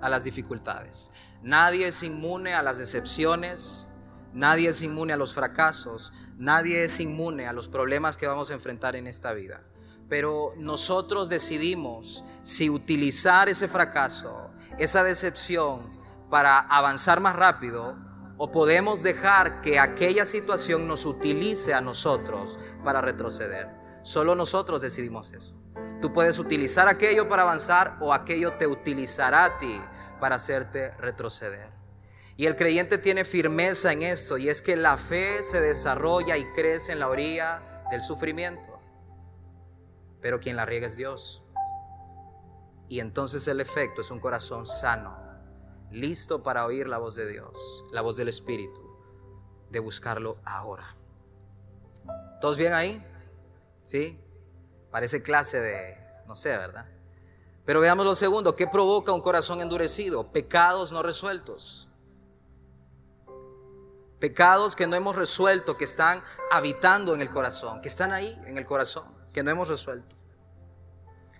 a 0.00 0.08
las 0.08 0.24
dificultades. 0.24 1.10
Nadie 1.42 1.88
es 1.88 2.02
inmune 2.02 2.54
a 2.54 2.62
las 2.62 2.78
decepciones. 2.78 3.88
Nadie 4.32 4.68
es 4.68 4.82
inmune 4.82 5.12
a 5.12 5.16
los 5.16 5.34
fracasos. 5.34 6.12
Nadie 6.36 6.84
es 6.84 7.00
inmune 7.00 7.46
a 7.46 7.52
los 7.52 7.68
problemas 7.68 8.16
que 8.16 8.26
vamos 8.26 8.50
a 8.50 8.54
enfrentar 8.54 8.94
en 8.94 9.06
esta 9.06 9.32
vida. 9.32 9.62
Pero 10.08 10.54
nosotros 10.56 11.28
decidimos 11.28 12.24
si 12.42 12.68
utilizar 12.68 13.48
ese 13.48 13.68
fracaso, 13.68 14.50
esa 14.78 15.02
decepción, 15.02 15.98
para 16.30 16.60
avanzar 16.60 17.20
más 17.20 17.34
rápido 17.34 17.96
o 18.38 18.50
podemos 18.52 19.02
dejar 19.02 19.60
que 19.60 19.78
aquella 19.78 20.24
situación 20.24 20.86
nos 20.86 21.04
utilice 21.04 21.74
a 21.74 21.80
nosotros 21.80 22.58
para 22.84 23.00
retroceder. 23.00 23.79
Solo 24.02 24.34
nosotros 24.34 24.80
decidimos 24.80 25.32
eso. 25.32 25.54
Tú 26.00 26.12
puedes 26.12 26.38
utilizar 26.38 26.88
aquello 26.88 27.28
para 27.28 27.42
avanzar 27.42 27.98
o 28.00 28.14
aquello 28.14 28.54
te 28.54 28.66
utilizará 28.66 29.44
a 29.44 29.58
ti 29.58 29.80
para 30.20 30.36
hacerte 30.36 30.92
retroceder. 30.92 31.70
Y 32.36 32.46
el 32.46 32.56
creyente 32.56 32.96
tiene 32.96 33.24
firmeza 33.24 33.92
en 33.92 34.02
esto 34.02 34.38
y 34.38 34.48
es 34.48 34.62
que 34.62 34.76
la 34.76 34.96
fe 34.96 35.42
se 35.42 35.60
desarrolla 35.60 36.38
y 36.38 36.50
crece 36.52 36.92
en 36.92 37.00
la 37.00 37.08
orilla 37.08 37.84
del 37.90 38.00
sufrimiento. 38.00 38.78
Pero 40.22 40.40
quien 40.40 40.56
la 40.56 40.64
riega 40.64 40.86
es 40.86 40.96
Dios. 40.96 41.42
Y 42.88 43.00
entonces 43.00 43.46
el 43.46 43.60
efecto 43.60 44.00
es 44.00 44.10
un 44.10 44.20
corazón 44.20 44.66
sano, 44.66 45.18
listo 45.90 46.42
para 46.42 46.64
oír 46.64 46.88
la 46.88 46.98
voz 46.98 47.14
de 47.14 47.30
Dios, 47.30 47.84
la 47.92 48.00
voz 48.00 48.16
del 48.16 48.28
Espíritu, 48.28 48.82
de 49.70 49.78
buscarlo 49.78 50.38
ahora. 50.44 50.96
¿Todos 52.40 52.56
bien 52.56 52.72
ahí? 52.72 53.04
¿Sí? 53.90 54.20
Parece 54.92 55.20
clase 55.20 55.60
de, 55.60 55.98
no 56.28 56.36
sé, 56.36 56.50
¿verdad? 56.50 56.86
Pero 57.64 57.80
veamos 57.80 58.06
lo 58.06 58.14
segundo, 58.14 58.54
¿qué 58.54 58.68
provoca 58.68 59.10
un 59.10 59.20
corazón 59.20 59.60
endurecido? 59.60 60.30
Pecados 60.30 60.92
no 60.92 61.02
resueltos. 61.02 61.88
Pecados 64.20 64.76
que 64.76 64.86
no 64.86 64.94
hemos 64.94 65.16
resuelto, 65.16 65.76
que 65.76 65.86
están 65.86 66.22
habitando 66.52 67.14
en 67.14 67.20
el 67.20 67.30
corazón, 67.30 67.80
que 67.80 67.88
están 67.88 68.12
ahí 68.12 68.40
en 68.46 68.58
el 68.58 68.64
corazón, 68.64 69.12
que 69.32 69.42
no 69.42 69.50
hemos 69.50 69.66
resuelto. 69.66 70.14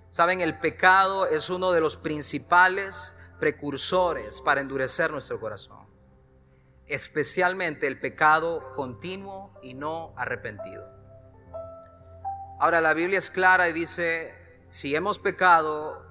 Saben, 0.08 0.40
el 0.40 0.58
pecado 0.58 1.26
es 1.26 1.50
uno 1.50 1.70
de 1.70 1.80
los 1.80 1.96
principales 1.96 3.14
precursores 3.38 4.42
para 4.42 4.60
endurecer 4.60 5.12
nuestro 5.12 5.38
corazón. 5.38 5.86
Especialmente 6.86 7.86
el 7.86 8.00
pecado 8.00 8.72
continuo 8.72 9.54
y 9.62 9.74
no 9.74 10.12
arrepentido. 10.16 10.99
Ahora 12.60 12.82
la 12.82 12.92
Biblia 12.92 13.16
es 13.16 13.30
clara 13.30 13.70
y 13.70 13.72
dice, 13.72 14.34
si 14.68 14.94
hemos 14.94 15.18
pecado, 15.18 16.04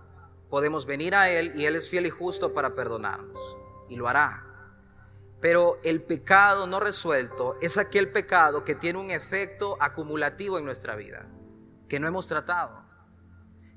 podemos 0.49 0.87
venir 0.87 1.13
a 1.13 1.29
Él 1.29 1.51
y 1.53 1.65
Él 1.65 1.75
es 1.75 1.87
fiel 1.87 2.07
y 2.07 2.09
justo 2.09 2.55
para 2.55 2.73
perdonarnos. 2.73 3.55
Y 3.87 3.95
lo 3.95 4.07
hará. 4.07 4.47
Pero 5.39 5.79
el 5.83 6.01
pecado 6.01 6.65
no 6.65 6.79
resuelto 6.79 7.55
es 7.61 7.77
aquel 7.77 8.09
pecado 8.09 8.63
que 8.63 8.73
tiene 8.73 8.97
un 8.97 9.11
efecto 9.11 9.77
acumulativo 9.79 10.57
en 10.57 10.65
nuestra 10.65 10.95
vida, 10.95 11.27
que 11.87 11.99
no 11.99 12.07
hemos 12.07 12.27
tratado, 12.27 12.83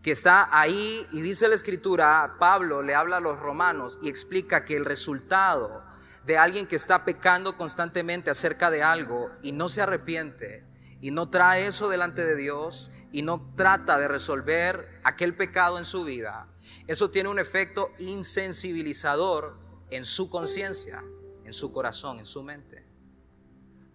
que 0.02 0.12
está 0.12 0.48
ahí 0.50 1.06
y 1.12 1.20
dice 1.20 1.48
la 1.48 1.54
escritura, 1.56 2.36
Pablo 2.38 2.82
le 2.82 2.94
habla 2.94 3.18
a 3.18 3.20
los 3.20 3.38
romanos 3.38 3.98
y 4.00 4.08
explica 4.08 4.64
que 4.64 4.78
el 4.78 4.86
resultado 4.86 5.84
de 6.24 6.38
alguien 6.38 6.66
que 6.66 6.76
está 6.76 7.04
pecando 7.04 7.54
constantemente 7.54 8.30
acerca 8.30 8.70
de 8.70 8.82
algo 8.82 9.30
y 9.42 9.52
no 9.52 9.68
se 9.68 9.82
arrepiente 9.82 10.71
y 11.02 11.10
no 11.10 11.28
trae 11.28 11.66
eso 11.66 11.88
delante 11.88 12.24
de 12.24 12.36
Dios 12.36 12.90
y 13.10 13.22
no 13.22 13.52
trata 13.56 13.98
de 13.98 14.06
resolver 14.06 14.88
aquel 15.02 15.36
pecado 15.36 15.76
en 15.78 15.84
su 15.84 16.04
vida, 16.04 16.48
eso 16.86 17.10
tiene 17.10 17.28
un 17.28 17.40
efecto 17.40 17.90
insensibilizador 17.98 19.58
en 19.90 20.04
su 20.04 20.30
conciencia, 20.30 21.02
en 21.44 21.52
su 21.52 21.72
corazón, 21.72 22.20
en 22.20 22.24
su 22.24 22.44
mente. 22.44 22.86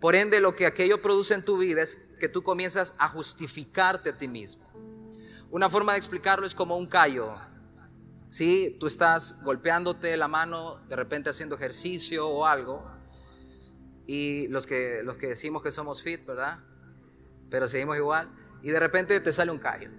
Por 0.01 0.15
ende, 0.15 0.41
lo 0.41 0.53
que 0.53 0.65
aquello 0.65 1.01
produce 1.01 1.33
en 1.33 1.45
tu 1.45 1.57
vida 1.57 1.81
es 1.81 1.97
que 2.19 2.27
tú 2.27 2.43
comienzas 2.43 2.93
a 2.97 3.07
justificarte 3.07 4.09
a 4.09 4.17
ti 4.17 4.27
mismo. 4.27 4.67
Una 5.49 5.69
forma 5.69 5.93
de 5.93 5.99
explicarlo 5.99 6.45
es 6.45 6.53
como 6.53 6.75
un 6.75 6.87
callo. 6.87 7.37
Si 8.29 8.75
tú 8.81 8.85
estás 8.85 9.41
golpeándote 9.43 10.17
la 10.17 10.27
mano, 10.27 10.81
de 10.89 10.97
repente 10.97 11.29
haciendo 11.29 11.55
ejercicio 11.55 12.27
o 12.27 12.45
algo, 12.45 12.85
y 14.05 14.49
los 14.49 14.67
que, 14.67 15.01
los 15.03 15.17
que 15.17 15.27
decimos 15.27 15.63
que 15.63 15.71
somos 15.71 16.03
fit, 16.03 16.25
¿verdad? 16.25 16.59
Pero 17.49 17.67
seguimos 17.67 17.97
igual, 17.97 18.29
y 18.61 18.71
de 18.71 18.79
repente 18.79 19.19
te 19.19 19.31
sale 19.31 19.51
un 19.51 19.59
callo. 19.59 19.89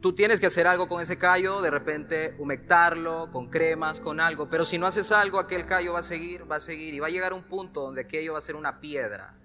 Tú 0.00 0.14
tienes 0.14 0.40
que 0.40 0.46
hacer 0.46 0.66
algo 0.66 0.88
con 0.88 1.02
ese 1.02 1.18
callo, 1.18 1.60
de 1.60 1.70
repente 1.70 2.34
humectarlo 2.38 3.30
con 3.30 3.50
cremas, 3.50 4.00
con 4.00 4.18
algo, 4.18 4.48
pero 4.48 4.64
si 4.64 4.78
no 4.78 4.86
haces 4.86 5.12
algo, 5.12 5.38
aquel 5.38 5.66
callo 5.66 5.92
va 5.92 5.98
a 5.98 6.02
seguir, 6.02 6.50
va 6.50 6.56
a 6.56 6.60
seguir, 6.60 6.94
y 6.94 7.00
va 7.00 7.08
a 7.08 7.10
llegar 7.10 7.32
a 7.32 7.34
un 7.34 7.42
punto 7.42 7.82
donde 7.82 8.00
aquello 8.00 8.32
va 8.32 8.38
a 8.38 8.42
ser 8.42 8.56
una 8.56 8.80
piedra 8.80 9.36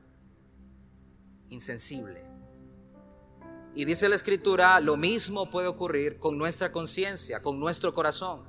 insensible. 1.50 2.24
Y 3.74 3.84
dice 3.84 4.08
la 4.08 4.16
escritura, 4.16 4.80
lo 4.80 4.96
mismo 4.96 5.50
puede 5.50 5.68
ocurrir 5.68 6.18
con 6.20 6.38
nuestra 6.38 6.72
conciencia, 6.72 7.42
con 7.42 7.60
nuestro 7.60 7.94
corazón. 7.94 8.46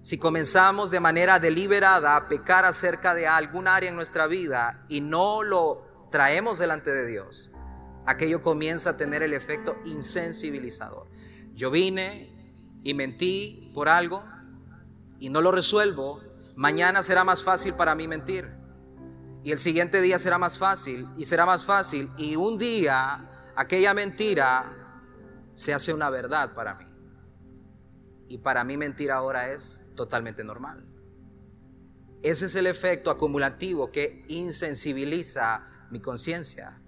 Si 0.00 0.16
comenzamos 0.16 0.90
de 0.90 1.00
manera 1.00 1.38
deliberada 1.38 2.16
a 2.16 2.26
pecar 2.26 2.64
acerca 2.64 3.14
de 3.14 3.26
algún 3.26 3.68
área 3.68 3.90
en 3.90 3.96
nuestra 3.96 4.26
vida 4.26 4.86
y 4.88 5.02
no 5.02 5.42
lo 5.42 5.85
traemos 6.10 6.58
delante 6.58 6.92
de 6.92 7.06
Dios, 7.06 7.50
aquello 8.06 8.42
comienza 8.42 8.90
a 8.90 8.96
tener 8.96 9.22
el 9.22 9.34
efecto 9.34 9.76
insensibilizador. 9.84 11.08
Yo 11.52 11.70
vine 11.70 12.78
y 12.82 12.94
mentí 12.94 13.70
por 13.74 13.88
algo 13.88 14.24
y 15.18 15.30
no 15.30 15.40
lo 15.40 15.50
resuelvo, 15.50 16.20
mañana 16.54 17.02
será 17.02 17.24
más 17.24 17.42
fácil 17.42 17.74
para 17.74 17.94
mí 17.94 18.06
mentir. 18.06 18.50
Y 19.42 19.52
el 19.52 19.58
siguiente 19.58 20.00
día 20.00 20.18
será 20.18 20.38
más 20.38 20.58
fácil 20.58 21.08
y 21.16 21.24
será 21.24 21.46
más 21.46 21.64
fácil. 21.64 22.10
Y 22.18 22.36
un 22.36 22.58
día 22.58 23.52
aquella 23.54 23.94
mentira 23.94 24.72
se 25.54 25.72
hace 25.72 25.92
una 25.92 26.10
verdad 26.10 26.54
para 26.54 26.74
mí. 26.74 26.84
Y 28.28 28.38
para 28.38 28.64
mí 28.64 28.76
mentir 28.76 29.10
ahora 29.10 29.52
es 29.52 29.84
totalmente 29.94 30.42
normal. 30.42 30.84
Ese 32.22 32.46
es 32.46 32.56
el 32.56 32.66
efecto 32.66 33.10
acumulativo 33.10 33.92
que 33.92 34.24
insensibiliza 34.28 35.64
mi 35.90 36.00
conciencia 36.00 36.80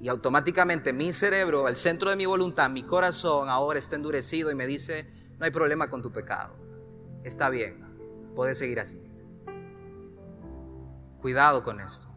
Y 0.00 0.08
automáticamente 0.08 0.92
mi 0.92 1.12
cerebro, 1.12 1.68
el 1.68 1.76
centro 1.76 2.10
de 2.10 2.16
mi 2.16 2.26
voluntad, 2.26 2.68
mi 2.68 2.82
corazón 2.82 3.48
ahora 3.48 3.78
está 3.78 3.96
endurecido 3.96 4.50
y 4.50 4.54
me 4.54 4.66
dice, 4.66 5.10
no 5.38 5.44
hay 5.44 5.50
problema 5.50 5.88
con 5.88 6.02
tu 6.02 6.12
pecado. 6.12 6.54
Está 7.24 7.48
bien, 7.48 7.82
puedes 8.34 8.58
seguir 8.58 8.78
así. 8.78 9.02
Cuidado 11.18 11.62
con 11.62 11.80
esto. 11.80 12.08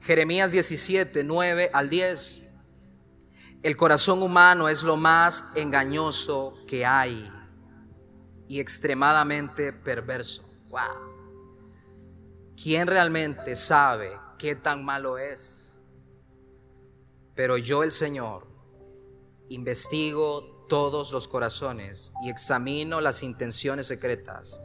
Jeremías 0.00 0.50
17, 0.50 1.24
9 1.24 1.70
al 1.72 1.88
10. 1.88 2.42
El 3.62 3.76
corazón 3.76 4.22
humano 4.22 4.68
es 4.68 4.82
lo 4.82 4.96
más 4.96 5.44
engañoso 5.54 6.54
que 6.66 6.84
hay 6.84 7.30
y 8.48 8.58
extremadamente 8.58 9.72
perverso. 9.72 10.42
Wow. 10.70 11.10
¿Quién 12.60 12.86
realmente 12.86 13.54
sabe 13.54 14.10
qué 14.40 14.54
tan 14.54 14.84
malo 14.84 15.18
es? 15.18 15.78
Pero 17.34 17.58
yo, 17.58 17.82
el 17.82 17.92
Señor, 17.92 18.46
investigo 19.50 20.66
todos 20.66 21.12
los 21.12 21.28
corazones 21.28 22.14
y 22.22 22.30
examino 22.30 23.02
las 23.02 23.22
intenciones 23.22 23.86
secretas. 23.86 24.62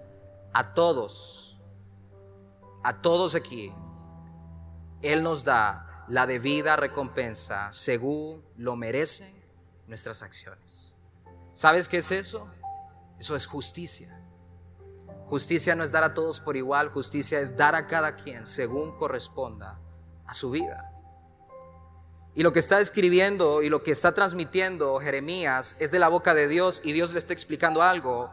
A 0.54 0.74
todos, 0.74 1.60
a 2.84 3.02
todos 3.02 3.36
aquí, 3.36 3.74
Él 5.02 5.22
nos 5.22 5.44
da 5.44 6.06
la 6.08 6.26
debida 6.26 6.78
recompensa 6.78 7.70
según 7.74 8.46
lo 8.56 8.78
merecen 8.78 9.44
nuestras 9.88 10.24
acciones. 10.24 10.96
¿Sabes 11.52 11.90
qué 11.90 11.98
es 11.98 12.12
eso? 12.12 12.50
Eso 13.20 13.36
es 13.36 13.46
justicia. 13.46 14.25
Justicia 15.28 15.76
no 15.76 15.84
es 15.84 15.92
dar 15.92 16.04
a 16.04 16.14
todos 16.14 16.40
por 16.40 16.56
igual, 16.56 16.90
justicia 16.90 17.40
es 17.40 17.58
dar 17.58 17.74
a 17.74 17.88
cada 17.88 18.16
quien 18.16 18.46
según 18.46 18.96
corresponda 18.96 19.80
a 20.28 20.34
su 20.34 20.52
vida. 20.52 20.92
Y 22.36 22.44
lo 22.44 22.54
que 22.54 22.60
está 22.60 22.80
escribiendo 22.80 23.64
y 23.64 23.70
lo 23.70 23.82
que 23.82 23.92
está 23.92 24.14
transmitiendo 24.14 25.00
Jeremías 25.00 25.76
es 25.80 25.90
de 25.90 26.00
la 26.00 26.10
boca 26.10 26.34
de 26.34 26.48
Dios 26.48 26.82
y 26.84 26.92
Dios 26.92 27.14
le 27.14 27.20
está 27.20 27.34
explicando 27.34 27.82
algo. 27.82 28.30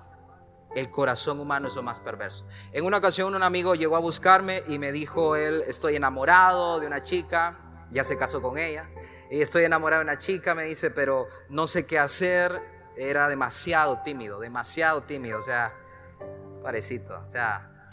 El 0.75 0.91
corazón 0.91 1.39
humano 1.39 1.69
es 1.69 1.77
lo 1.77 1.83
más 1.83 2.01
perverso. 2.01 2.47
En 2.73 2.85
una 2.85 2.99
ocasión 2.99 3.35
un 3.35 3.43
amigo 3.43 3.75
llegó 3.75 3.97
a 3.97 4.01
buscarme 4.01 4.63
y 4.69 4.79
me 4.79 4.91
dijo 4.91 5.37
él, 5.37 5.63
estoy 5.67 5.97
enamorado 5.97 6.81
de 6.81 6.87
una 6.87 7.03
chica, 7.03 7.59
ya 7.91 8.05
se 8.05 8.17
casó 8.17 8.43
con 8.43 8.59
ella, 8.59 8.89
y 9.31 9.41
estoy 9.41 9.65
enamorado 9.65 10.01
de 10.01 10.11
una 10.11 10.19
chica, 10.19 10.55
me 10.55 10.65
dice, 10.65 10.91
pero 10.91 11.27
no 11.49 11.67
sé 11.67 11.87
qué 11.87 11.99
hacer, 11.99 12.59
era 12.97 13.29
demasiado 13.29 14.01
tímido, 14.03 14.41
demasiado 14.41 15.03
tímido, 15.03 15.39
o 15.39 15.43
sea, 15.43 15.75
parecito, 16.63 17.21
o 17.27 17.29
sea, 17.29 17.91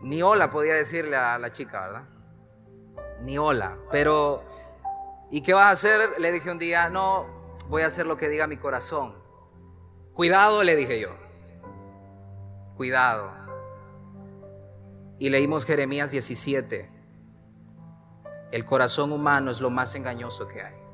ni 0.00 0.22
hola 0.22 0.50
podía 0.50 0.74
decirle 0.74 1.16
a 1.16 1.38
la 1.38 1.50
chica, 1.50 1.80
¿verdad? 1.80 2.04
Ni 3.22 3.36
hola, 3.36 3.76
pero 3.90 4.42
¿y 5.30 5.42
qué 5.42 5.54
vas 5.54 5.66
a 5.66 5.70
hacer? 5.70 6.20
Le 6.20 6.32
dije 6.32 6.50
un 6.50 6.58
día, 6.58 6.88
no, 6.88 7.26
voy 7.68 7.82
a 7.82 7.86
hacer 7.86 8.06
lo 8.06 8.16
que 8.16 8.28
diga 8.28 8.46
mi 8.46 8.56
corazón. 8.56 9.14
Cuidado, 10.14 10.62
le 10.62 10.76
dije 10.76 11.00
yo, 11.00 11.10
cuidado. 12.76 13.30
Y 15.18 15.30
leímos 15.30 15.64
Jeremías 15.64 16.10
17, 16.12 16.88
el 18.52 18.64
corazón 18.64 19.12
humano 19.12 19.50
es 19.50 19.60
lo 19.60 19.70
más 19.70 19.94
engañoso 19.94 20.46
que 20.46 20.62
hay. 20.62 20.87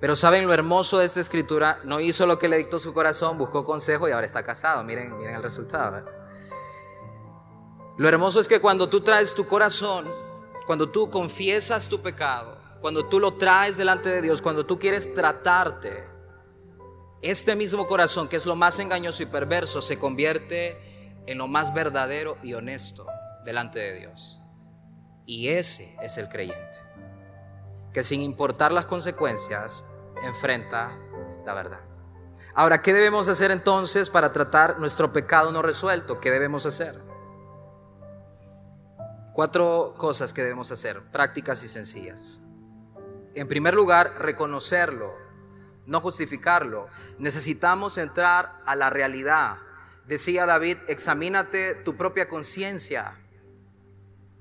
Pero 0.00 0.16
saben 0.16 0.46
lo 0.46 0.52
hermoso 0.52 0.98
de 0.98 1.06
esta 1.06 1.20
escritura, 1.20 1.78
no 1.84 2.00
hizo 2.00 2.26
lo 2.26 2.38
que 2.38 2.48
le 2.48 2.58
dictó 2.58 2.78
su 2.78 2.92
corazón, 2.92 3.38
buscó 3.38 3.64
consejo 3.64 4.08
y 4.08 4.12
ahora 4.12 4.26
está 4.26 4.42
casado. 4.42 4.84
Miren, 4.84 5.16
miren 5.16 5.36
el 5.36 5.42
resultado. 5.42 5.98
¿eh? 5.98 6.04
Lo 7.96 8.08
hermoso 8.08 8.40
es 8.40 8.48
que 8.48 8.60
cuando 8.60 8.88
tú 8.88 9.00
traes 9.02 9.34
tu 9.34 9.46
corazón, 9.46 10.06
cuando 10.66 10.90
tú 10.90 11.10
confiesas 11.10 11.88
tu 11.88 12.00
pecado, 12.00 12.58
cuando 12.80 13.06
tú 13.06 13.20
lo 13.20 13.34
traes 13.34 13.76
delante 13.76 14.08
de 14.10 14.20
Dios, 14.20 14.42
cuando 14.42 14.66
tú 14.66 14.78
quieres 14.78 15.14
tratarte, 15.14 16.04
este 17.22 17.56
mismo 17.56 17.86
corazón, 17.86 18.28
que 18.28 18.36
es 18.36 18.44
lo 18.44 18.54
más 18.56 18.78
engañoso 18.80 19.22
y 19.22 19.26
perverso, 19.26 19.80
se 19.80 19.98
convierte 19.98 20.76
en 21.26 21.38
lo 21.38 21.48
más 21.48 21.72
verdadero 21.72 22.36
y 22.42 22.52
honesto 22.52 23.06
delante 23.44 23.78
de 23.78 24.00
Dios. 24.00 24.40
Y 25.24 25.48
ese 25.48 25.96
es 26.02 26.18
el 26.18 26.28
creyente, 26.28 26.78
que 27.94 28.02
sin 28.02 28.20
importar 28.20 28.72
las 28.72 28.86
consecuencias, 28.86 29.86
enfrenta 30.24 30.98
la 31.46 31.54
verdad. 31.54 31.80
Ahora, 32.52 32.82
¿qué 32.82 32.92
debemos 32.92 33.28
hacer 33.28 33.52
entonces 33.52 34.10
para 34.10 34.32
tratar 34.32 34.78
nuestro 34.80 35.12
pecado 35.12 35.52
no 35.52 35.62
resuelto? 35.62 36.20
¿Qué 36.20 36.32
debemos 36.32 36.66
hacer? 36.66 37.00
Cuatro 39.32 39.94
cosas 39.96 40.34
que 40.34 40.42
debemos 40.42 40.72
hacer, 40.72 41.02
prácticas 41.12 41.62
y 41.62 41.68
sencillas. 41.68 42.40
En 43.34 43.46
primer 43.46 43.74
lugar, 43.74 44.14
reconocerlo, 44.18 45.14
no 45.86 46.00
justificarlo. 46.00 46.88
Necesitamos 47.18 47.96
entrar 47.96 48.60
a 48.66 48.74
la 48.74 48.90
realidad. 48.90 49.58
Decía 50.06 50.46
David, 50.46 50.78
examínate 50.88 51.76
tu 51.76 51.96
propia 51.96 52.28
conciencia. 52.28 53.20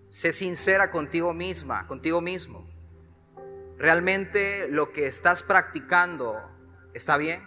Sé 0.10 0.32
sincera 0.32 0.90
contigo 0.90 1.34
misma, 1.34 1.86
contigo 1.88 2.20
mismo. 2.20 2.73
¿Realmente 3.84 4.70
lo 4.70 4.94
que 4.94 5.08
estás 5.08 5.44
practicando 5.44 6.42
está 6.94 7.18
bien? 7.18 7.44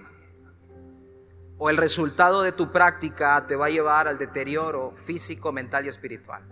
¿O 1.56 1.70
el 1.70 1.78
resultado 1.78 2.42
de 2.42 2.52
tu 2.52 2.72
práctica 2.72 3.46
te 3.46 3.56
va 3.56 3.64
a 3.64 3.70
llevar 3.70 4.06
al 4.06 4.18
deterioro 4.18 4.92
físico, 4.96 5.50
mental 5.50 5.86
y 5.86 5.88
espiritual? 5.88 6.42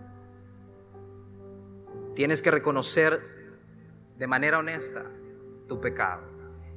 Tienes 2.15 2.41
que 2.41 2.49
reconocer 2.49 3.21
de 4.17 4.25
manera 4.25 4.57
honesta 4.57 5.05
tu 5.67 5.79
pecado 5.79 6.23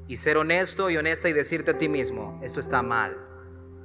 y 0.07 0.18
ser 0.18 0.37
honesto 0.37 0.90
y 0.90 0.99
honesta 0.99 1.31
y 1.31 1.33
decirte 1.33 1.71
a 1.71 1.79
ti 1.79 1.88
mismo, 1.88 2.38
esto 2.42 2.61
está 2.61 2.83
mal 2.83 3.16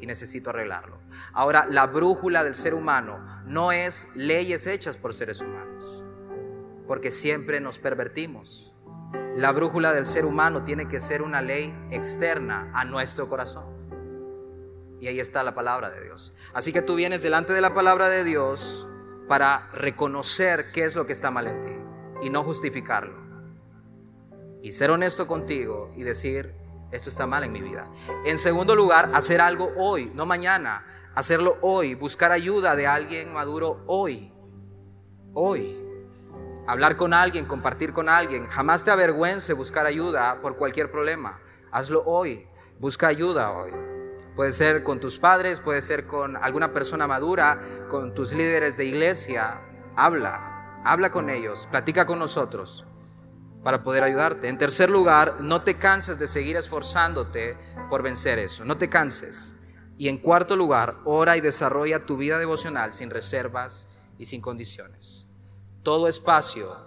y 0.01 0.05
necesito 0.05 0.49
arreglarlo. 0.49 0.99
Ahora, 1.31 1.65
la 1.69 1.87
brújula 1.87 2.43
del 2.43 2.55
ser 2.55 2.73
humano 2.73 3.41
no 3.45 3.71
es 3.71 4.09
leyes 4.15 4.67
hechas 4.67 4.97
por 4.97 5.13
seres 5.13 5.39
humanos, 5.39 6.03
porque 6.87 7.09
siempre 7.09 7.61
nos 7.61 7.79
pervertimos 7.79 8.72
la 9.35 9.51
brújula 9.51 9.93
del 9.93 10.05
ser 10.05 10.25
humano 10.25 10.63
tiene 10.63 10.87
que 10.87 10.99
ser 10.99 11.21
una 11.21 11.41
ley 11.41 11.73
externa 11.89 12.71
a 12.73 12.85
nuestro 12.85 13.27
corazón. 13.27 13.65
Y 15.01 15.07
ahí 15.07 15.19
está 15.19 15.43
la 15.43 15.55
palabra 15.55 15.89
de 15.89 16.01
Dios. 16.01 16.31
Así 16.53 16.71
que 16.71 16.81
tú 16.81 16.95
vienes 16.95 17.21
delante 17.21 17.51
de 17.51 17.61
la 17.61 17.73
palabra 17.73 18.09
de 18.09 18.23
Dios 18.23 18.87
para 19.27 19.69
reconocer 19.73 20.71
qué 20.71 20.85
es 20.85 20.95
lo 20.95 21.05
que 21.05 21.13
está 21.13 21.31
mal 21.31 21.47
en 21.47 21.61
ti 21.61 22.25
y 22.25 22.29
no 22.29 22.43
justificarlo. 22.43 23.21
Y 24.61 24.71
ser 24.71 24.91
honesto 24.91 25.27
contigo 25.27 25.91
y 25.97 26.03
decir, 26.03 26.53
esto 26.91 27.09
está 27.09 27.25
mal 27.25 27.43
en 27.43 27.51
mi 27.51 27.61
vida. 27.61 27.91
En 28.25 28.37
segundo 28.37 28.75
lugar, 28.75 29.11
hacer 29.13 29.41
algo 29.41 29.73
hoy, 29.77 30.11
no 30.13 30.25
mañana. 30.25 30.85
Hacerlo 31.15 31.57
hoy, 31.61 31.95
buscar 31.95 32.31
ayuda 32.31 32.75
de 32.75 32.87
alguien 32.87 33.33
maduro 33.33 33.83
hoy. 33.87 34.31
Hoy 35.33 35.82
hablar 36.67 36.95
con 36.97 37.13
alguien, 37.13 37.45
compartir 37.45 37.93
con 37.93 38.09
alguien. 38.09 38.47
Jamás 38.47 38.83
te 38.83 38.91
avergüence 38.91 39.53
buscar 39.53 39.85
ayuda 39.85 40.41
por 40.41 40.57
cualquier 40.57 40.91
problema. 40.91 41.39
Hazlo 41.71 42.03
hoy. 42.05 42.47
Busca 42.79 43.07
ayuda 43.07 43.51
hoy. 43.51 43.71
Puede 44.35 44.51
ser 44.51 44.83
con 44.83 44.99
tus 44.99 45.19
padres, 45.19 45.59
puede 45.59 45.81
ser 45.81 46.07
con 46.07 46.35
alguna 46.37 46.73
persona 46.73 47.05
madura, 47.05 47.61
con 47.89 48.13
tus 48.13 48.33
líderes 48.33 48.77
de 48.77 48.85
iglesia. 48.85 49.61
Habla, 49.95 50.81
habla 50.83 51.11
con 51.11 51.29
ellos, 51.29 51.67
platica 51.69 52.05
con 52.05 52.17
nosotros 52.17 52.85
para 53.63 53.83
poder 53.83 54.03
ayudarte. 54.03 54.49
En 54.49 54.57
tercer 54.57 54.89
lugar, 54.89 55.39
no 55.41 55.61
te 55.61 55.75
canses 55.75 56.19
de 56.19 56.27
seguir 56.27 56.57
esforzándote 56.57 57.57
por 57.89 58.01
vencer 58.01 58.39
eso. 58.39 58.65
No 58.65 58.77
te 58.77 58.89
canses. 58.89 59.53
Y 59.97 60.09
en 60.09 60.17
cuarto 60.17 60.55
lugar, 60.55 60.97
ora 61.05 61.37
y 61.37 61.41
desarrolla 61.41 62.05
tu 62.05 62.17
vida 62.17 62.37
devocional 62.37 62.93
sin 62.93 63.09
reservas 63.09 63.87
y 64.17 64.25
sin 64.25 64.41
condiciones. 64.41 65.29
Todo 65.83 66.07
espacio 66.07 66.77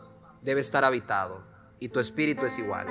debe 0.41 0.63
estar 0.63 0.83
habitado 0.83 1.43
y 1.79 1.91
tu 1.91 2.01
espíritu 2.01 2.47
es 2.47 2.57
igual. 2.57 2.87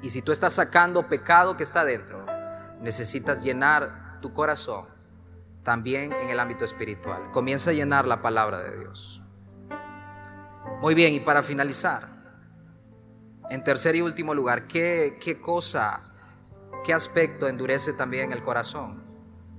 Y 0.00 0.10
si 0.10 0.22
tú 0.22 0.30
estás 0.30 0.52
sacando 0.52 1.08
pecado 1.08 1.56
que 1.56 1.64
está 1.64 1.84
dentro, 1.84 2.24
necesitas 2.80 3.42
llenar 3.42 4.20
tu 4.20 4.32
corazón 4.32 4.86
también 5.64 6.12
en 6.12 6.30
el 6.30 6.38
ámbito 6.38 6.64
espiritual. 6.64 7.32
Comienza 7.32 7.70
a 7.70 7.72
llenar 7.72 8.06
la 8.06 8.22
palabra 8.22 8.60
de 8.60 8.78
Dios. 8.78 9.20
Muy 10.80 10.94
bien, 10.94 11.14
y 11.14 11.20
para 11.20 11.42
finalizar, 11.42 12.08
en 13.50 13.64
tercer 13.64 13.96
y 13.96 14.02
último 14.02 14.34
lugar, 14.34 14.68
¿qué, 14.68 15.40
cosa, 15.42 16.00
qué 16.84 16.94
aspecto 16.94 17.48
endurece 17.48 17.92
también 17.92 18.30
el 18.30 18.42
corazón? 18.42 19.02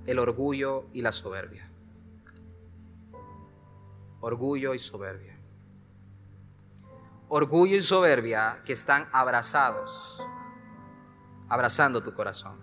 El 0.06 0.20
orgullo 0.20 0.86
y 0.94 1.02
la 1.02 1.12
soberbia. 1.12 1.70
Orgullo 4.22 4.74
y 4.74 4.80
soberbia 4.80 5.33
orgullo 7.28 7.78
y 7.78 7.82
soberbia 7.82 8.62
que 8.66 8.74
están 8.74 9.08
abrazados, 9.12 10.24
abrazando 11.50 12.02
tu 12.04 12.14
corazón. 12.14 12.62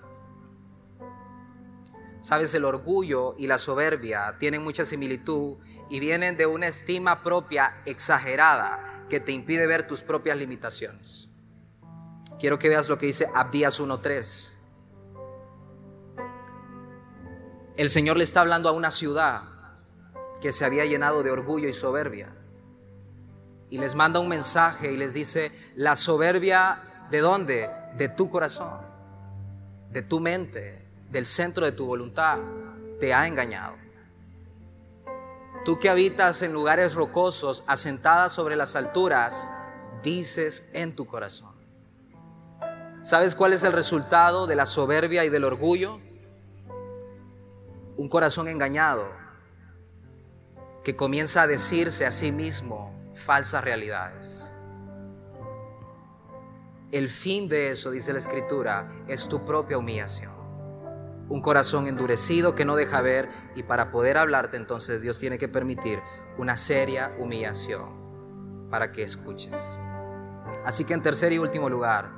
Sabes, 2.20 2.54
el 2.54 2.64
orgullo 2.64 3.34
y 3.38 3.46
la 3.46 3.56
soberbia 3.56 4.36
tienen 4.38 4.62
mucha 4.62 4.84
similitud 4.84 5.56
y 5.88 6.00
vienen 6.00 6.36
de 6.36 6.46
una 6.46 6.66
estima 6.66 7.22
propia 7.22 7.82
exagerada 7.86 9.06
que 9.08 9.20
te 9.20 9.32
impide 9.32 9.66
ver 9.66 9.86
tus 9.86 10.02
propias 10.02 10.36
limitaciones. 10.36 11.28
Quiero 12.38 12.58
que 12.58 12.68
veas 12.68 12.88
lo 12.88 12.98
que 12.98 13.06
dice 13.06 13.28
Abdías 13.34 13.80
1.3. 13.80 14.52
El 17.76 17.88
Señor 17.88 18.18
le 18.18 18.24
está 18.24 18.42
hablando 18.42 18.68
a 18.68 18.72
una 18.72 18.90
ciudad 18.90 19.42
que 20.40 20.52
se 20.52 20.64
había 20.64 20.84
llenado 20.84 21.22
de 21.22 21.30
orgullo 21.30 21.68
y 21.68 21.72
soberbia. 21.72 22.34
Y 23.70 23.78
les 23.78 23.94
manda 23.94 24.18
un 24.18 24.28
mensaje 24.28 24.92
y 24.92 24.96
les 24.96 25.14
dice, 25.14 25.52
la 25.76 25.94
soberbia 25.96 26.82
de 27.10 27.20
dónde? 27.20 27.70
De 27.96 28.08
tu 28.08 28.28
corazón, 28.28 28.80
de 29.90 30.02
tu 30.02 30.20
mente, 30.20 30.84
del 31.10 31.26
centro 31.26 31.64
de 31.64 31.72
tu 31.72 31.86
voluntad, 31.86 32.38
te 32.98 33.14
ha 33.14 33.26
engañado. 33.26 33.74
Tú 35.64 35.78
que 35.78 35.88
habitas 35.88 36.42
en 36.42 36.52
lugares 36.52 36.94
rocosos, 36.94 37.64
asentadas 37.66 38.32
sobre 38.32 38.56
las 38.56 38.76
alturas, 38.76 39.46
dices 40.02 40.68
en 40.72 40.94
tu 40.94 41.06
corazón. 41.06 41.54
¿Sabes 43.02 43.34
cuál 43.34 43.52
es 43.52 43.62
el 43.64 43.72
resultado 43.72 44.46
de 44.46 44.56
la 44.56 44.66
soberbia 44.66 45.24
y 45.24 45.28
del 45.28 45.44
orgullo? 45.44 46.00
Un 47.96 48.08
corazón 48.08 48.48
engañado 48.48 49.10
que 50.84 50.96
comienza 50.96 51.42
a 51.42 51.46
decirse 51.46 52.06
a 52.06 52.10
sí 52.10 52.32
mismo 52.32 52.99
falsas 53.20 53.62
realidades. 53.62 54.54
El 56.90 57.08
fin 57.08 57.48
de 57.48 57.70
eso, 57.70 57.90
dice 57.90 58.12
la 58.12 58.18
escritura, 58.18 58.88
es 59.06 59.28
tu 59.28 59.44
propia 59.44 59.78
humillación 59.78 60.40
un 61.30 61.40
corazón 61.40 61.86
endurecido 61.86 62.56
que 62.56 62.64
no 62.64 62.74
deja 62.74 63.00
ver 63.00 63.28
y 63.54 63.62
para 63.62 63.92
poder 63.92 64.18
hablarte 64.18 64.56
entonces 64.56 65.00
Dios 65.00 65.18
tiene 65.18 65.38
que 65.38 65.48
permitir 65.48 66.02
una 66.36 66.56
seria 66.56 67.14
humillación 67.18 68.68
para 68.68 68.90
que 68.90 69.04
escuches. 69.04 69.78
Así 70.64 70.84
que 70.84 70.92
en 70.92 71.02
tercer 71.02 71.32
y 71.32 71.38
último 71.38 71.70
lugar, 71.70 72.10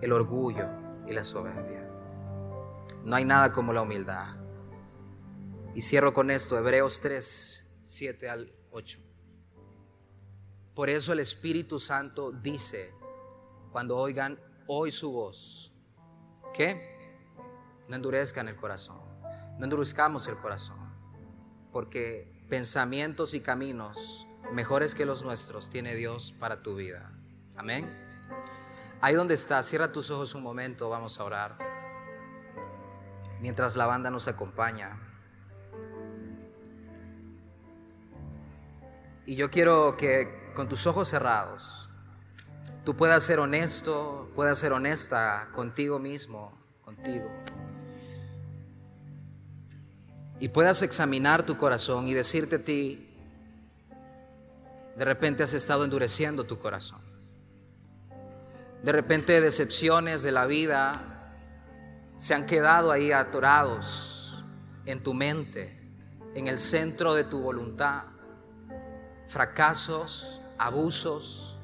el 0.00 0.10
orgullo 0.12 0.66
y 1.06 1.12
la 1.12 1.22
soberbia. 1.22 1.86
No 3.04 3.14
hay 3.14 3.26
nada 3.26 3.52
como 3.52 3.74
la 3.74 3.82
humildad. 3.82 4.36
Y 5.74 5.82
cierro 5.82 6.14
con 6.14 6.30
esto, 6.30 6.56
Hebreos 6.56 7.00
3, 7.02 7.82
7 7.84 8.30
al 8.30 8.52
8. 8.70 9.05
Por 10.76 10.90
eso 10.90 11.14
el 11.14 11.20
Espíritu 11.20 11.78
Santo 11.78 12.30
dice, 12.30 12.92
cuando 13.72 13.96
oigan 13.96 14.38
hoy 14.66 14.90
su 14.90 15.10
voz, 15.10 15.72
¿qué? 16.52 17.00
No 17.88 17.96
endurezcan 17.96 18.46
el 18.48 18.56
corazón. 18.56 19.00
No 19.58 19.64
endurezcamos 19.64 20.28
el 20.28 20.36
corazón. 20.36 20.76
Porque 21.72 22.44
pensamientos 22.50 23.32
y 23.32 23.40
caminos 23.40 24.26
mejores 24.52 24.94
que 24.94 25.06
los 25.06 25.24
nuestros 25.24 25.70
tiene 25.70 25.94
Dios 25.94 26.34
para 26.38 26.62
tu 26.62 26.76
vida. 26.76 27.10
Amén. 27.56 27.90
Ahí 29.00 29.14
donde 29.14 29.32
estás, 29.32 29.64
cierra 29.64 29.92
tus 29.92 30.10
ojos 30.10 30.34
un 30.34 30.42
momento, 30.42 30.90
vamos 30.90 31.18
a 31.18 31.24
orar. 31.24 31.56
Mientras 33.40 33.76
la 33.76 33.86
banda 33.86 34.10
nos 34.10 34.28
acompaña. 34.28 35.00
Y 39.24 39.36
yo 39.36 39.50
quiero 39.50 39.96
que 39.96 40.45
con 40.56 40.68
tus 40.68 40.88
ojos 40.88 41.06
cerrados, 41.06 41.88
tú 42.84 42.96
puedas 42.96 43.22
ser 43.22 43.38
honesto, 43.38 44.32
puedas 44.34 44.58
ser 44.58 44.72
honesta 44.72 45.48
contigo 45.52 46.00
mismo, 46.00 46.58
contigo 46.82 47.30
y 50.38 50.48
puedas 50.48 50.82
examinar 50.82 51.44
tu 51.44 51.56
corazón 51.56 52.08
y 52.08 52.14
decirte 52.14 52.56
a 52.56 52.64
ti, 52.64 53.08
de 54.96 55.04
repente 55.04 55.42
has 55.42 55.54
estado 55.54 55.84
endureciendo 55.84 56.44
tu 56.44 56.58
corazón. 56.58 57.00
De 58.82 58.92
repente 58.92 59.40
decepciones 59.40 60.22
de 60.22 60.32
la 60.32 60.46
vida 60.46 61.32
se 62.18 62.34
han 62.34 62.46
quedado 62.46 62.92
ahí 62.92 63.12
atorados 63.12 64.44
en 64.84 65.02
tu 65.02 65.14
mente, 65.14 65.76
en 66.34 66.46
el 66.46 66.58
centro 66.58 67.14
de 67.14 67.24
tu 67.24 67.40
voluntad. 67.40 68.04
Fracasos, 69.28 70.40
abusos, 70.58 71.56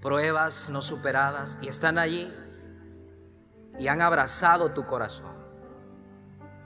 pruebas 0.00 0.70
no 0.70 0.82
superadas 0.82 1.58
y 1.60 1.68
están 1.68 1.98
allí 1.98 2.32
y 3.78 3.88
han 3.88 4.02
abrazado 4.02 4.70
tu 4.70 4.86
corazón. 4.86 5.36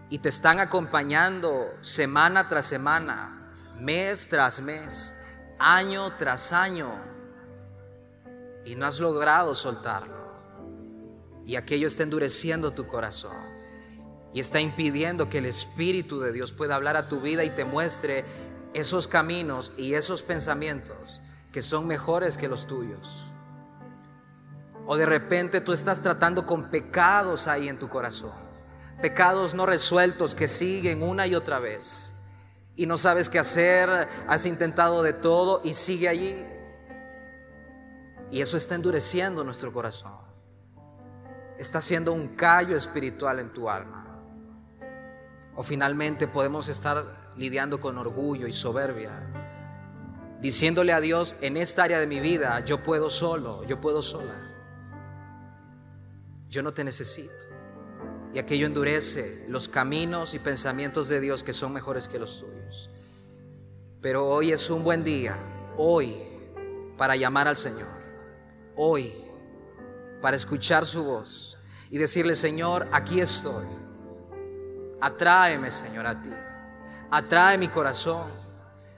Y 0.08 0.18
te 0.18 0.28
están 0.28 0.60
acompañando 0.60 1.72
semana 1.80 2.48
tras 2.48 2.66
semana, 2.66 3.50
mes 3.80 4.28
tras 4.28 4.60
mes, 4.60 5.14
año 5.58 6.16
tras 6.16 6.52
año, 6.52 6.90
y 8.64 8.74
no 8.74 8.86
has 8.86 9.00
logrado 9.00 9.54
soltarlo. 9.54 10.22
Y 11.44 11.56
aquello 11.56 11.86
está 11.86 12.02
endureciendo 12.02 12.72
tu 12.72 12.86
corazón. 12.86 13.36
Y 14.34 14.40
está 14.40 14.60
impidiendo 14.60 15.28
que 15.28 15.38
el 15.38 15.46
Espíritu 15.46 16.20
de 16.20 16.32
Dios 16.32 16.52
pueda 16.52 16.74
hablar 16.74 16.96
a 16.96 17.08
tu 17.08 17.20
vida 17.20 17.44
y 17.44 17.50
te 17.50 17.64
muestre 17.64 18.24
esos 18.74 19.08
caminos 19.08 19.72
y 19.76 19.94
esos 19.94 20.22
pensamientos 20.22 21.20
que 21.52 21.62
son 21.62 21.86
mejores 21.86 22.36
que 22.36 22.48
los 22.48 22.66
tuyos. 22.66 23.24
O 24.86 24.96
de 24.96 25.06
repente 25.06 25.60
tú 25.60 25.72
estás 25.72 26.00
tratando 26.00 26.46
con 26.46 26.70
pecados 26.70 27.46
ahí 27.48 27.68
en 27.68 27.78
tu 27.78 27.88
corazón 27.88 28.52
pecados 29.02 29.52
no 29.52 29.66
resueltos 29.66 30.34
que 30.34 30.48
siguen 30.48 31.02
una 31.02 31.26
y 31.26 31.34
otra 31.34 31.58
vez. 31.58 32.14
Y 32.76 32.86
no 32.86 32.96
sabes 32.96 33.28
qué 33.28 33.38
hacer, 33.38 34.08
has 34.26 34.46
intentado 34.46 35.02
de 35.02 35.12
todo 35.12 35.60
y 35.62 35.74
sigue 35.74 36.08
allí. 36.08 36.42
Y 38.30 38.40
eso 38.40 38.56
está 38.56 38.76
endureciendo 38.76 39.44
nuestro 39.44 39.70
corazón. 39.72 40.16
Está 41.58 41.82
siendo 41.82 42.14
un 42.14 42.28
callo 42.28 42.76
espiritual 42.76 43.40
en 43.40 43.52
tu 43.52 43.68
alma. 43.68 44.06
O 45.54 45.62
finalmente 45.62 46.26
podemos 46.26 46.68
estar 46.68 47.04
lidiando 47.36 47.80
con 47.80 47.98
orgullo 47.98 48.46
y 48.46 48.52
soberbia, 48.52 49.10
diciéndole 50.40 50.92
a 50.92 51.00
Dios, 51.00 51.36
en 51.40 51.56
esta 51.56 51.84
área 51.84 51.98
de 51.98 52.06
mi 52.06 52.20
vida, 52.20 52.64
yo 52.64 52.82
puedo 52.82 53.10
solo, 53.10 53.64
yo 53.64 53.80
puedo 53.80 54.02
sola. 54.02 54.34
Yo 56.48 56.62
no 56.62 56.74
te 56.74 56.84
necesito 56.84 57.52
y 58.32 58.38
aquello 58.38 58.66
endurece 58.66 59.44
los 59.48 59.68
caminos 59.68 60.34
y 60.34 60.38
pensamientos 60.38 61.08
de 61.08 61.20
Dios 61.20 61.42
que 61.42 61.52
son 61.52 61.72
mejores 61.72 62.08
que 62.08 62.18
los 62.18 62.40
tuyos. 62.40 62.90
Pero 64.00 64.26
hoy 64.26 64.52
es 64.52 64.70
un 64.70 64.82
buen 64.82 65.04
día, 65.04 65.36
hoy, 65.76 66.16
para 66.96 67.14
llamar 67.14 67.46
al 67.46 67.56
Señor, 67.56 67.92
hoy, 68.74 69.12
para 70.20 70.36
escuchar 70.36 70.86
su 70.86 71.04
voz 71.04 71.58
y 71.90 71.98
decirle, 71.98 72.34
Señor, 72.34 72.88
aquí 72.90 73.20
estoy. 73.20 73.66
Atráeme, 75.00 75.70
Señor, 75.70 76.06
a 76.06 76.20
ti. 76.20 76.30
Atrae 77.12 77.58
mi 77.58 77.68
corazón. 77.68 78.30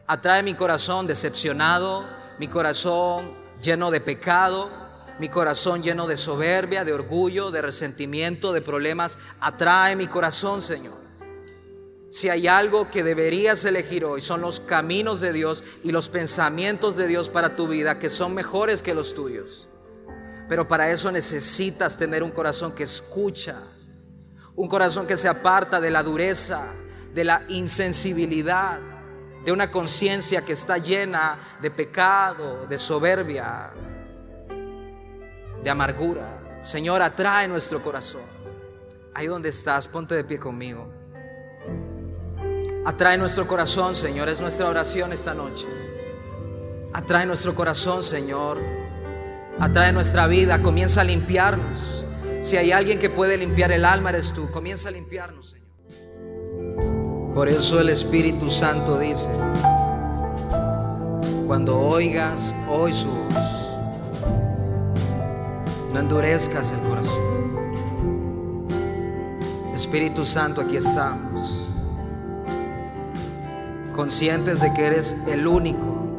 Atrae 0.07 0.44
mi 0.44 0.55
corazón 0.55 1.09
decepcionado, 1.09 2.07
mi 2.38 2.46
corazón 2.46 3.35
lleno 3.61 3.90
de 3.90 4.00
pecado, 4.00 4.70
mi 5.18 5.29
corazón 5.29 5.83
lleno 5.83 6.07
de 6.07 6.16
soberbia, 6.16 6.85
de 6.85 6.92
orgullo, 6.92 7.50
de 7.50 7.61
resentimiento, 7.61 8.53
de 8.53 8.61
problemas. 8.61 9.18
Atrae 9.40 9.96
mi 9.96 10.07
corazón, 10.07 10.62
Señor. 10.62 10.94
Si 12.12 12.29
hay 12.29 12.46
algo 12.46 12.88
que 12.88 13.03
deberías 13.03 13.64
elegir 13.64 14.05
hoy, 14.05 14.20
son 14.20 14.42
los 14.42 14.61
caminos 14.61 15.20
de 15.20 15.33
Dios 15.33 15.64
y 15.83 15.90
los 15.90 16.09
pensamientos 16.09 16.96
de 16.96 17.09
Dios 17.09 17.29
para 17.29 17.57
tu 17.57 17.66
vida, 17.66 17.98
que 17.98 18.09
son 18.09 18.33
mejores 18.33 18.85
que 18.85 18.94
los 18.94 19.16
tuyos. 19.16 19.68
Pero 20.48 20.68
para 20.68 20.88
eso 20.88 21.11
necesitas 21.11 21.96
tener 21.96 22.22
un 22.22 22.31
corazón 22.31 22.77
que 22.77 22.85
escucha, 22.85 23.61
un 24.55 24.68
corazón 24.68 25.05
que 25.05 25.16
se 25.16 25.27
aparta 25.27 25.81
de 25.81 25.90
la 25.90 26.05
dureza, 26.05 26.64
de 27.14 27.24
la 27.24 27.44
insensibilidad, 27.48 28.81
de 29.44 29.53
una 29.53 29.70
conciencia 29.70 30.44
que 30.44 30.53
está 30.53 30.79
llena 30.79 31.38
de 31.62 31.70
pecado, 31.70 32.66
de 32.66 32.77
soberbia, 32.77 33.70
de 35.62 35.70
amargura. 35.70 36.61
Señor, 36.62 37.03
atrae 37.03 37.46
nuestro 37.46 37.83
corazón. 37.83 38.22
Ahí 39.14 39.27
donde 39.27 39.50
estás, 39.50 39.87
ponte 39.87 40.14
de 40.14 40.24
pie 40.24 40.38
conmigo. 40.38 40.90
Atrae 42.85 43.16
nuestro 43.16 43.46
corazón, 43.46 43.94
Señor. 43.94 44.29
Es 44.29 44.40
nuestra 44.40 44.68
oración 44.68 45.12
esta 45.12 45.35
noche. 45.35 45.66
Atrae 46.92 47.27
nuestro 47.27 47.55
corazón, 47.55 48.03
Señor. 48.03 48.59
Atrae 49.61 49.92
nuestra 49.92 50.27
vida. 50.27 50.61
Comienza 50.62 51.03
a 51.03 51.05
limpiarnos. 51.05 52.05
Si 52.40 52.57
hay 52.57 52.72
alguien 52.72 52.98
que 52.98 53.09
puede 53.09 53.37
limpiar 53.37 53.72
el 53.72 53.85
alma, 53.85 54.11
eres 54.11 54.33
tú. 54.33 54.50
Comienza 54.50 54.88
a 54.88 54.92
limpiarnos, 54.92 55.50
Señor. 55.50 55.63
Por 57.35 57.49
eso 57.49 57.81
el 57.81 57.88
Espíritu 57.88 58.49
Santo 58.49 58.97
dice, 58.97 59.29
cuando 61.49 61.81
oigas 61.81 62.55
hoy 62.70 62.92
su 62.92 63.09
voz, 63.09 63.35
no 65.92 65.99
endurezcas 65.99 66.70
el 66.70 66.79
corazón. 66.88 67.35
Espíritu 69.75 70.25
Santo, 70.25 70.61
aquí 70.61 70.77
estamos. 70.77 71.68
Conscientes 73.92 74.61
de 74.61 74.73
que 74.73 74.87
eres 74.87 75.16
el 75.27 75.49
único 75.49 76.16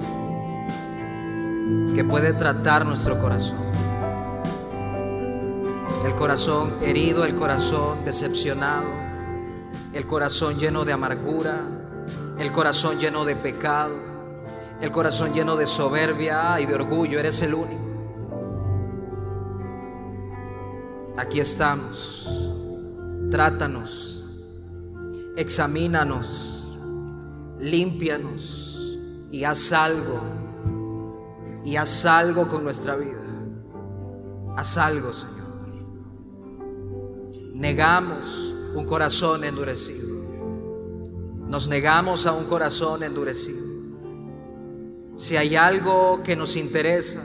que 1.95 2.03
puede 2.03 2.33
tratar 2.33 2.85
nuestro 2.85 3.17
corazón. 3.21 3.63
El 6.05 6.13
corazón 6.15 6.73
herido, 6.81 7.23
el 7.23 7.35
corazón 7.35 8.03
decepcionado, 8.03 9.04
el 9.95 10.05
corazón 10.05 10.59
lleno 10.59 10.83
de 10.83 10.91
amargura, 10.91 11.61
el 12.37 12.51
corazón 12.51 12.99
lleno 12.99 13.23
de 13.23 13.37
pecado, 13.37 13.95
el 14.81 14.91
corazón 14.91 15.33
lleno 15.33 15.55
de 15.55 15.65
soberbia 15.65 16.59
y 16.59 16.65
de 16.65 16.75
orgullo. 16.75 17.17
Eres 17.17 17.41
el 17.41 17.53
único. 17.53 17.81
Aquí 21.15 21.39
estamos. 21.39 22.29
Trátanos, 23.31 24.25
examínanos, 25.37 26.67
límpianos 27.59 28.99
y 29.31 29.45
haz 29.45 29.71
algo. 29.71 30.19
Y 31.63 31.77
haz 31.77 32.05
algo 32.05 32.49
con 32.49 32.65
nuestra 32.65 32.95
vida. 32.97 33.23
Haz 34.57 34.77
algo, 34.77 35.13
Señor. 35.13 35.45
Negamos 37.53 38.54
un 38.75 38.85
corazón 38.85 39.43
endurecido. 39.45 40.13
Nos 41.47 41.67
negamos 41.67 42.27
a 42.27 42.33
un 42.33 42.45
corazón 42.45 43.03
endurecido. 43.03 43.63
Si 45.15 45.37
hay 45.37 45.55
algo 45.55 46.21
que 46.23 46.35
nos 46.35 46.57
interesa, 46.57 47.23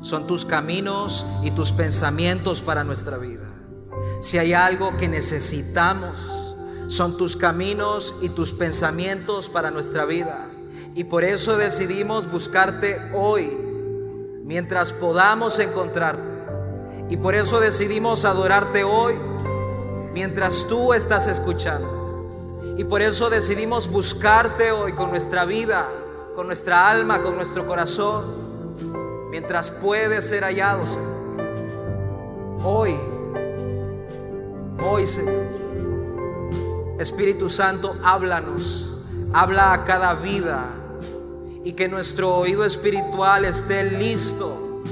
son 0.00 0.28
tus 0.28 0.44
caminos 0.44 1.26
y 1.42 1.50
tus 1.50 1.72
pensamientos 1.72 2.62
para 2.62 2.84
nuestra 2.84 3.18
vida. 3.18 3.48
Si 4.20 4.38
hay 4.38 4.52
algo 4.52 4.96
que 4.96 5.08
necesitamos, 5.08 6.54
son 6.86 7.16
tus 7.16 7.36
caminos 7.36 8.14
y 8.22 8.28
tus 8.28 8.52
pensamientos 8.52 9.50
para 9.50 9.72
nuestra 9.72 10.04
vida. 10.04 10.48
Y 10.94 11.04
por 11.04 11.24
eso 11.24 11.56
decidimos 11.56 12.30
buscarte 12.30 13.00
hoy, 13.12 13.50
mientras 14.44 14.92
podamos 14.92 15.58
encontrarte. 15.58 16.38
Y 17.10 17.16
por 17.16 17.34
eso 17.34 17.58
decidimos 17.58 18.24
adorarte 18.24 18.84
hoy, 18.84 19.14
mientras 20.18 20.66
tú 20.66 20.92
estás 20.92 21.28
escuchando. 21.28 22.74
Y 22.76 22.82
por 22.82 23.02
eso 23.02 23.30
decidimos 23.30 23.88
buscarte 23.88 24.72
hoy 24.72 24.92
con 24.92 25.10
nuestra 25.10 25.44
vida, 25.44 25.88
con 26.34 26.48
nuestra 26.48 26.90
alma, 26.90 27.22
con 27.22 27.36
nuestro 27.36 27.64
corazón 27.64 28.24
mientras 29.30 29.70
puede 29.70 30.20
ser 30.20 30.42
hallado, 30.42 30.82
Hoy, 32.64 32.96
hoy, 34.82 35.06
Señor. 35.06 35.46
Espíritu 36.98 37.48
Santo, 37.48 37.96
háblanos, 38.02 38.96
habla 39.32 39.72
a 39.72 39.84
cada 39.84 40.14
vida 40.14 40.64
y 41.62 41.74
que 41.74 41.88
nuestro 41.88 42.34
oído 42.34 42.64
espiritual 42.64 43.44
esté 43.44 43.84
listo 43.84 44.82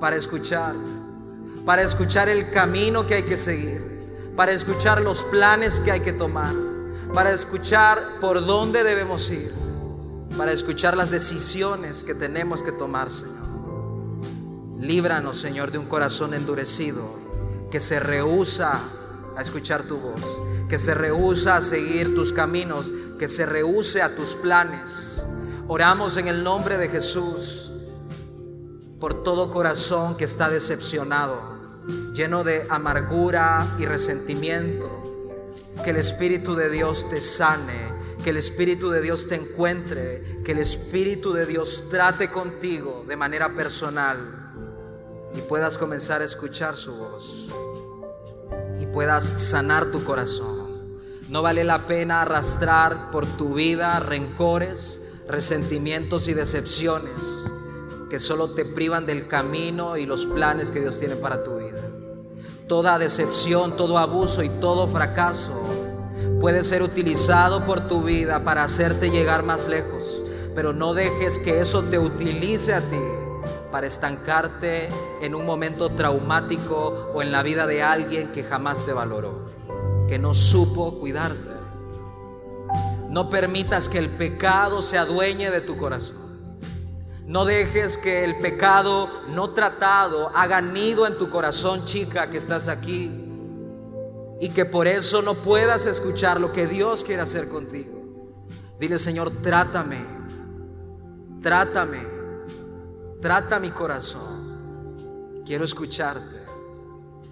para 0.00 0.16
escuchar, 0.16 0.74
para 1.64 1.82
escuchar 1.82 2.28
el 2.28 2.50
camino 2.50 3.06
que 3.06 3.14
hay 3.14 3.22
que 3.22 3.36
seguir, 3.36 3.93
para 4.36 4.52
escuchar 4.52 5.00
los 5.00 5.24
planes 5.24 5.80
que 5.80 5.92
hay 5.92 6.00
que 6.00 6.12
tomar, 6.12 6.54
para 7.12 7.30
escuchar 7.30 8.18
por 8.20 8.44
dónde 8.44 8.82
debemos 8.82 9.30
ir, 9.30 9.52
para 10.36 10.52
escuchar 10.52 10.96
las 10.96 11.10
decisiones 11.10 12.02
que 12.02 12.14
tenemos 12.14 12.62
que 12.62 12.72
tomar, 12.72 13.10
Señor. 13.10 13.44
Líbranos, 14.78 15.38
Señor, 15.38 15.70
de 15.70 15.78
un 15.78 15.86
corazón 15.86 16.34
endurecido 16.34 17.02
que 17.70 17.80
se 17.80 18.00
rehúsa 18.00 18.80
a 19.36 19.40
escuchar 19.40 19.84
tu 19.84 19.96
voz, 19.98 20.40
que 20.68 20.78
se 20.78 20.94
rehúsa 20.94 21.56
a 21.56 21.60
seguir 21.60 22.14
tus 22.14 22.32
caminos, 22.32 22.92
que 23.18 23.28
se 23.28 23.46
rehúse 23.46 24.02
a 24.02 24.14
tus 24.14 24.34
planes. 24.34 25.26
Oramos 25.68 26.16
en 26.16 26.28
el 26.28 26.44
nombre 26.44 26.76
de 26.76 26.88
Jesús 26.88 27.72
por 29.00 29.22
todo 29.22 29.50
corazón 29.50 30.16
que 30.16 30.24
está 30.24 30.48
decepcionado, 30.48 31.53
lleno 32.14 32.44
de 32.44 32.66
amargura 32.68 33.66
y 33.78 33.86
resentimiento. 33.86 35.02
Que 35.82 35.90
el 35.90 35.96
Espíritu 35.96 36.54
de 36.54 36.70
Dios 36.70 37.08
te 37.10 37.20
sane, 37.20 37.92
que 38.22 38.30
el 38.30 38.36
Espíritu 38.36 38.90
de 38.90 39.00
Dios 39.00 39.26
te 39.26 39.34
encuentre, 39.34 40.40
que 40.44 40.52
el 40.52 40.58
Espíritu 40.58 41.32
de 41.32 41.46
Dios 41.46 41.84
trate 41.90 42.30
contigo 42.30 43.04
de 43.06 43.16
manera 43.16 43.54
personal 43.54 44.52
y 45.34 45.40
puedas 45.40 45.76
comenzar 45.78 46.22
a 46.22 46.24
escuchar 46.24 46.76
su 46.76 46.94
voz 46.94 47.48
y 48.80 48.86
puedas 48.86 49.24
sanar 49.36 49.86
tu 49.86 50.04
corazón. 50.04 50.64
No 51.28 51.42
vale 51.42 51.64
la 51.64 51.86
pena 51.86 52.22
arrastrar 52.22 53.10
por 53.10 53.26
tu 53.26 53.54
vida 53.54 53.98
rencores, 53.98 55.00
resentimientos 55.28 56.28
y 56.28 56.34
decepciones 56.34 57.50
que 58.08 58.18
solo 58.18 58.50
te 58.50 58.64
privan 58.64 59.06
del 59.06 59.26
camino 59.26 59.96
y 59.96 60.06
los 60.06 60.26
planes 60.26 60.70
que 60.70 60.80
Dios 60.80 60.98
tiene 60.98 61.16
para 61.16 61.42
tu 61.42 61.56
vida. 61.56 61.80
Toda 62.68 62.98
decepción, 62.98 63.76
todo 63.76 63.98
abuso 63.98 64.42
y 64.42 64.48
todo 64.48 64.88
fracaso 64.88 65.52
puede 66.40 66.62
ser 66.62 66.82
utilizado 66.82 67.64
por 67.64 67.88
tu 67.88 68.02
vida 68.02 68.44
para 68.44 68.64
hacerte 68.64 69.10
llegar 69.10 69.42
más 69.44 69.68
lejos, 69.68 70.22
pero 70.54 70.72
no 70.72 70.94
dejes 70.94 71.38
que 71.38 71.60
eso 71.60 71.82
te 71.84 71.98
utilice 71.98 72.74
a 72.74 72.80
ti 72.80 73.00
para 73.70 73.86
estancarte 73.86 74.88
en 75.20 75.34
un 75.34 75.44
momento 75.44 75.90
traumático 75.90 77.10
o 77.12 77.22
en 77.22 77.32
la 77.32 77.42
vida 77.42 77.66
de 77.66 77.82
alguien 77.82 78.30
que 78.30 78.44
jamás 78.44 78.86
te 78.86 78.92
valoró, 78.92 79.46
que 80.08 80.18
no 80.18 80.32
supo 80.32 80.98
cuidarte. 80.98 81.50
No 83.10 83.30
permitas 83.30 83.88
que 83.88 83.98
el 83.98 84.10
pecado 84.10 84.80
se 84.82 84.98
adueñe 84.98 85.50
de 85.50 85.60
tu 85.60 85.76
corazón. 85.76 86.23
No 87.26 87.46
dejes 87.46 87.96
que 87.96 88.22
el 88.22 88.38
pecado 88.38 89.08
no 89.28 89.50
tratado 89.50 90.30
haga 90.34 90.60
nido 90.60 91.06
en 91.06 91.16
tu 91.16 91.30
corazón, 91.30 91.86
chica, 91.86 92.28
que 92.28 92.36
estás 92.36 92.68
aquí. 92.68 93.10
Y 94.40 94.50
que 94.50 94.66
por 94.66 94.86
eso 94.86 95.22
no 95.22 95.34
puedas 95.34 95.86
escuchar 95.86 96.38
lo 96.38 96.52
que 96.52 96.66
Dios 96.66 97.02
quiere 97.02 97.22
hacer 97.22 97.48
contigo. 97.48 98.02
Dile, 98.78 98.98
Señor, 98.98 99.30
trátame. 99.42 100.04
Trátame. 101.40 102.06
Trata 103.22 103.58
mi 103.58 103.70
corazón. 103.70 105.42
Quiero 105.46 105.64
escucharte. 105.64 106.44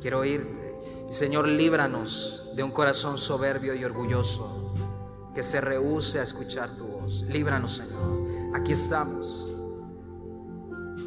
Quiero 0.00 0.20
oírte. 0.20 0.74
Señor, 1.10 1.46
líbranos 1.46 2.50
de 2.56 2.62
un 2.62 2.70
corazón 2.70 3.18
soberbio 3.18 3.74
y 3.74 3.84
orgulloso 3.84 4.74
que 5.34 5.42
se 5.42 5.60
rehúse 5.60 6.18
a 6.18 6.22
escuchar 6.22 6.70
tu 6.76 6.86
voz. 6.86 7.24
Líbranos, 7.28 7.72
Señor. 7.72 8.54
Aquí 8.54 8.72
estamos. 8.72 9.51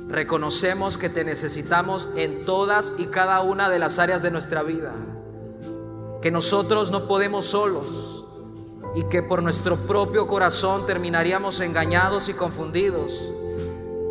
Reconocemos 0.07 0.97
que 0.97 1.09
te 1.09 1.23
necesitamos 1.23 2.09
en 2.15 2.45
todas 2.45 2.93
y 2.97 3.05
cada 3.05 3.41
una 3.41 3.69
de 3.69 3.79
las 3.79 3.99
áreas 3.99 4.21
de 4.21 4.31
nuestra 4.31 4.63
vida. 4.63 4.93
Que 6.21 6.31
nosotros 6.31 6.91
no 6.91 7.07
podemos 7.07 7.45
solos 7.45 8.25
y 8.95 9.03
que 9.03 9.21
por 9.23 9.43
nuestro 9.43 9.87
propio 9.87 10.27
corazón 10.27 10.85
terminaríamos 10.85 11.59
engañados 11.59 12.29
y 12.29 12.33
confundidos 12.33 13.31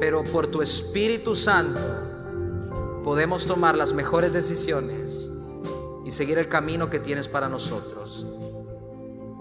pero 0.04 0.24
por 0.24 0.46
tu 0.46 0.60
Espíritu 0.60 1.34
Santo 1.34 1.80
podemos 3.02 3.46
tomar 3.46 3.74
las 3.74 3.92
mejores 3.92 4.32
decisiones 4.32 5.30
y 6.04 6.10
seguir 6.10 6.38
el 6.38 6.48
camino 6.48 6.90
que 6.90 6.98
tienes 6.98 7.28
para 7.28 7.48
nosotros. 7.48 8.26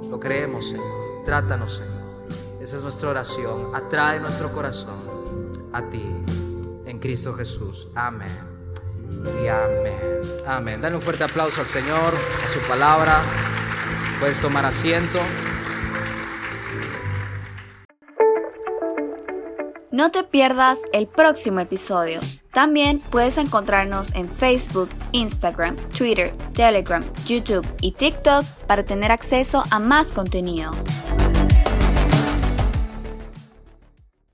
Lo 0.09 0.19
creemos, 0.19 0.69
Señor. 0.69 1.23
Trátanos, 1.25 1.75
Señor. 1.75 2.03
Esa 2.61 2.77
es 2.77 2.83
nuestra 2.83 3.09
oración. 3.09 3.75
Atrae 3.75 4.19
nuestro 4.19 4.53
corazón 4.53 5.51
a 5.73 5.81
ti, 5.89 6.01
Cristo 7.03 7.33
Jesús. 7.33 7.89
Amén. 7.95 8.29
Y 9.43 9.47
amén. 9.49 10.21
Amén. 10.47 10.79
Dale 10.79 10.95
un 10.95 11.01
fuerte 11.01 11.25
aplauso 11.25 11.59
al 11.59 11.67
Señor, 11.67 12.13
a 12.41 12.47
su 12.47 12.59
palabra. 12.61 13.21
Puedes 14.21 14.39
tomar 14.39 14.65
asiento. 14.65 15.19
No 19.91 20.11
te 20.11 20.23
pierdas 20.23 20.79
el 20.93 21.07
próximo 21.07 21.59
episodio. 21.59 22.21
También 22.53 22.99
puedes 22.99 23.37
encontrarnos 23.37 24.15
en 24.15 24.29
Facebook, 24.29 24.87
Instagram, 25.11 25.75
Twitter, 25.97 26.33
Telegram, 26.53 27.03
YouTube 27.25 27.67
y 27.81 27.91
TikTok 27.91 28.45
para 28.65 28.85
tener 28.85 29.11
acceso 29.11 29.61
a 29.71 29.79
más 29.79 30.13
contenido. 30.13 30.71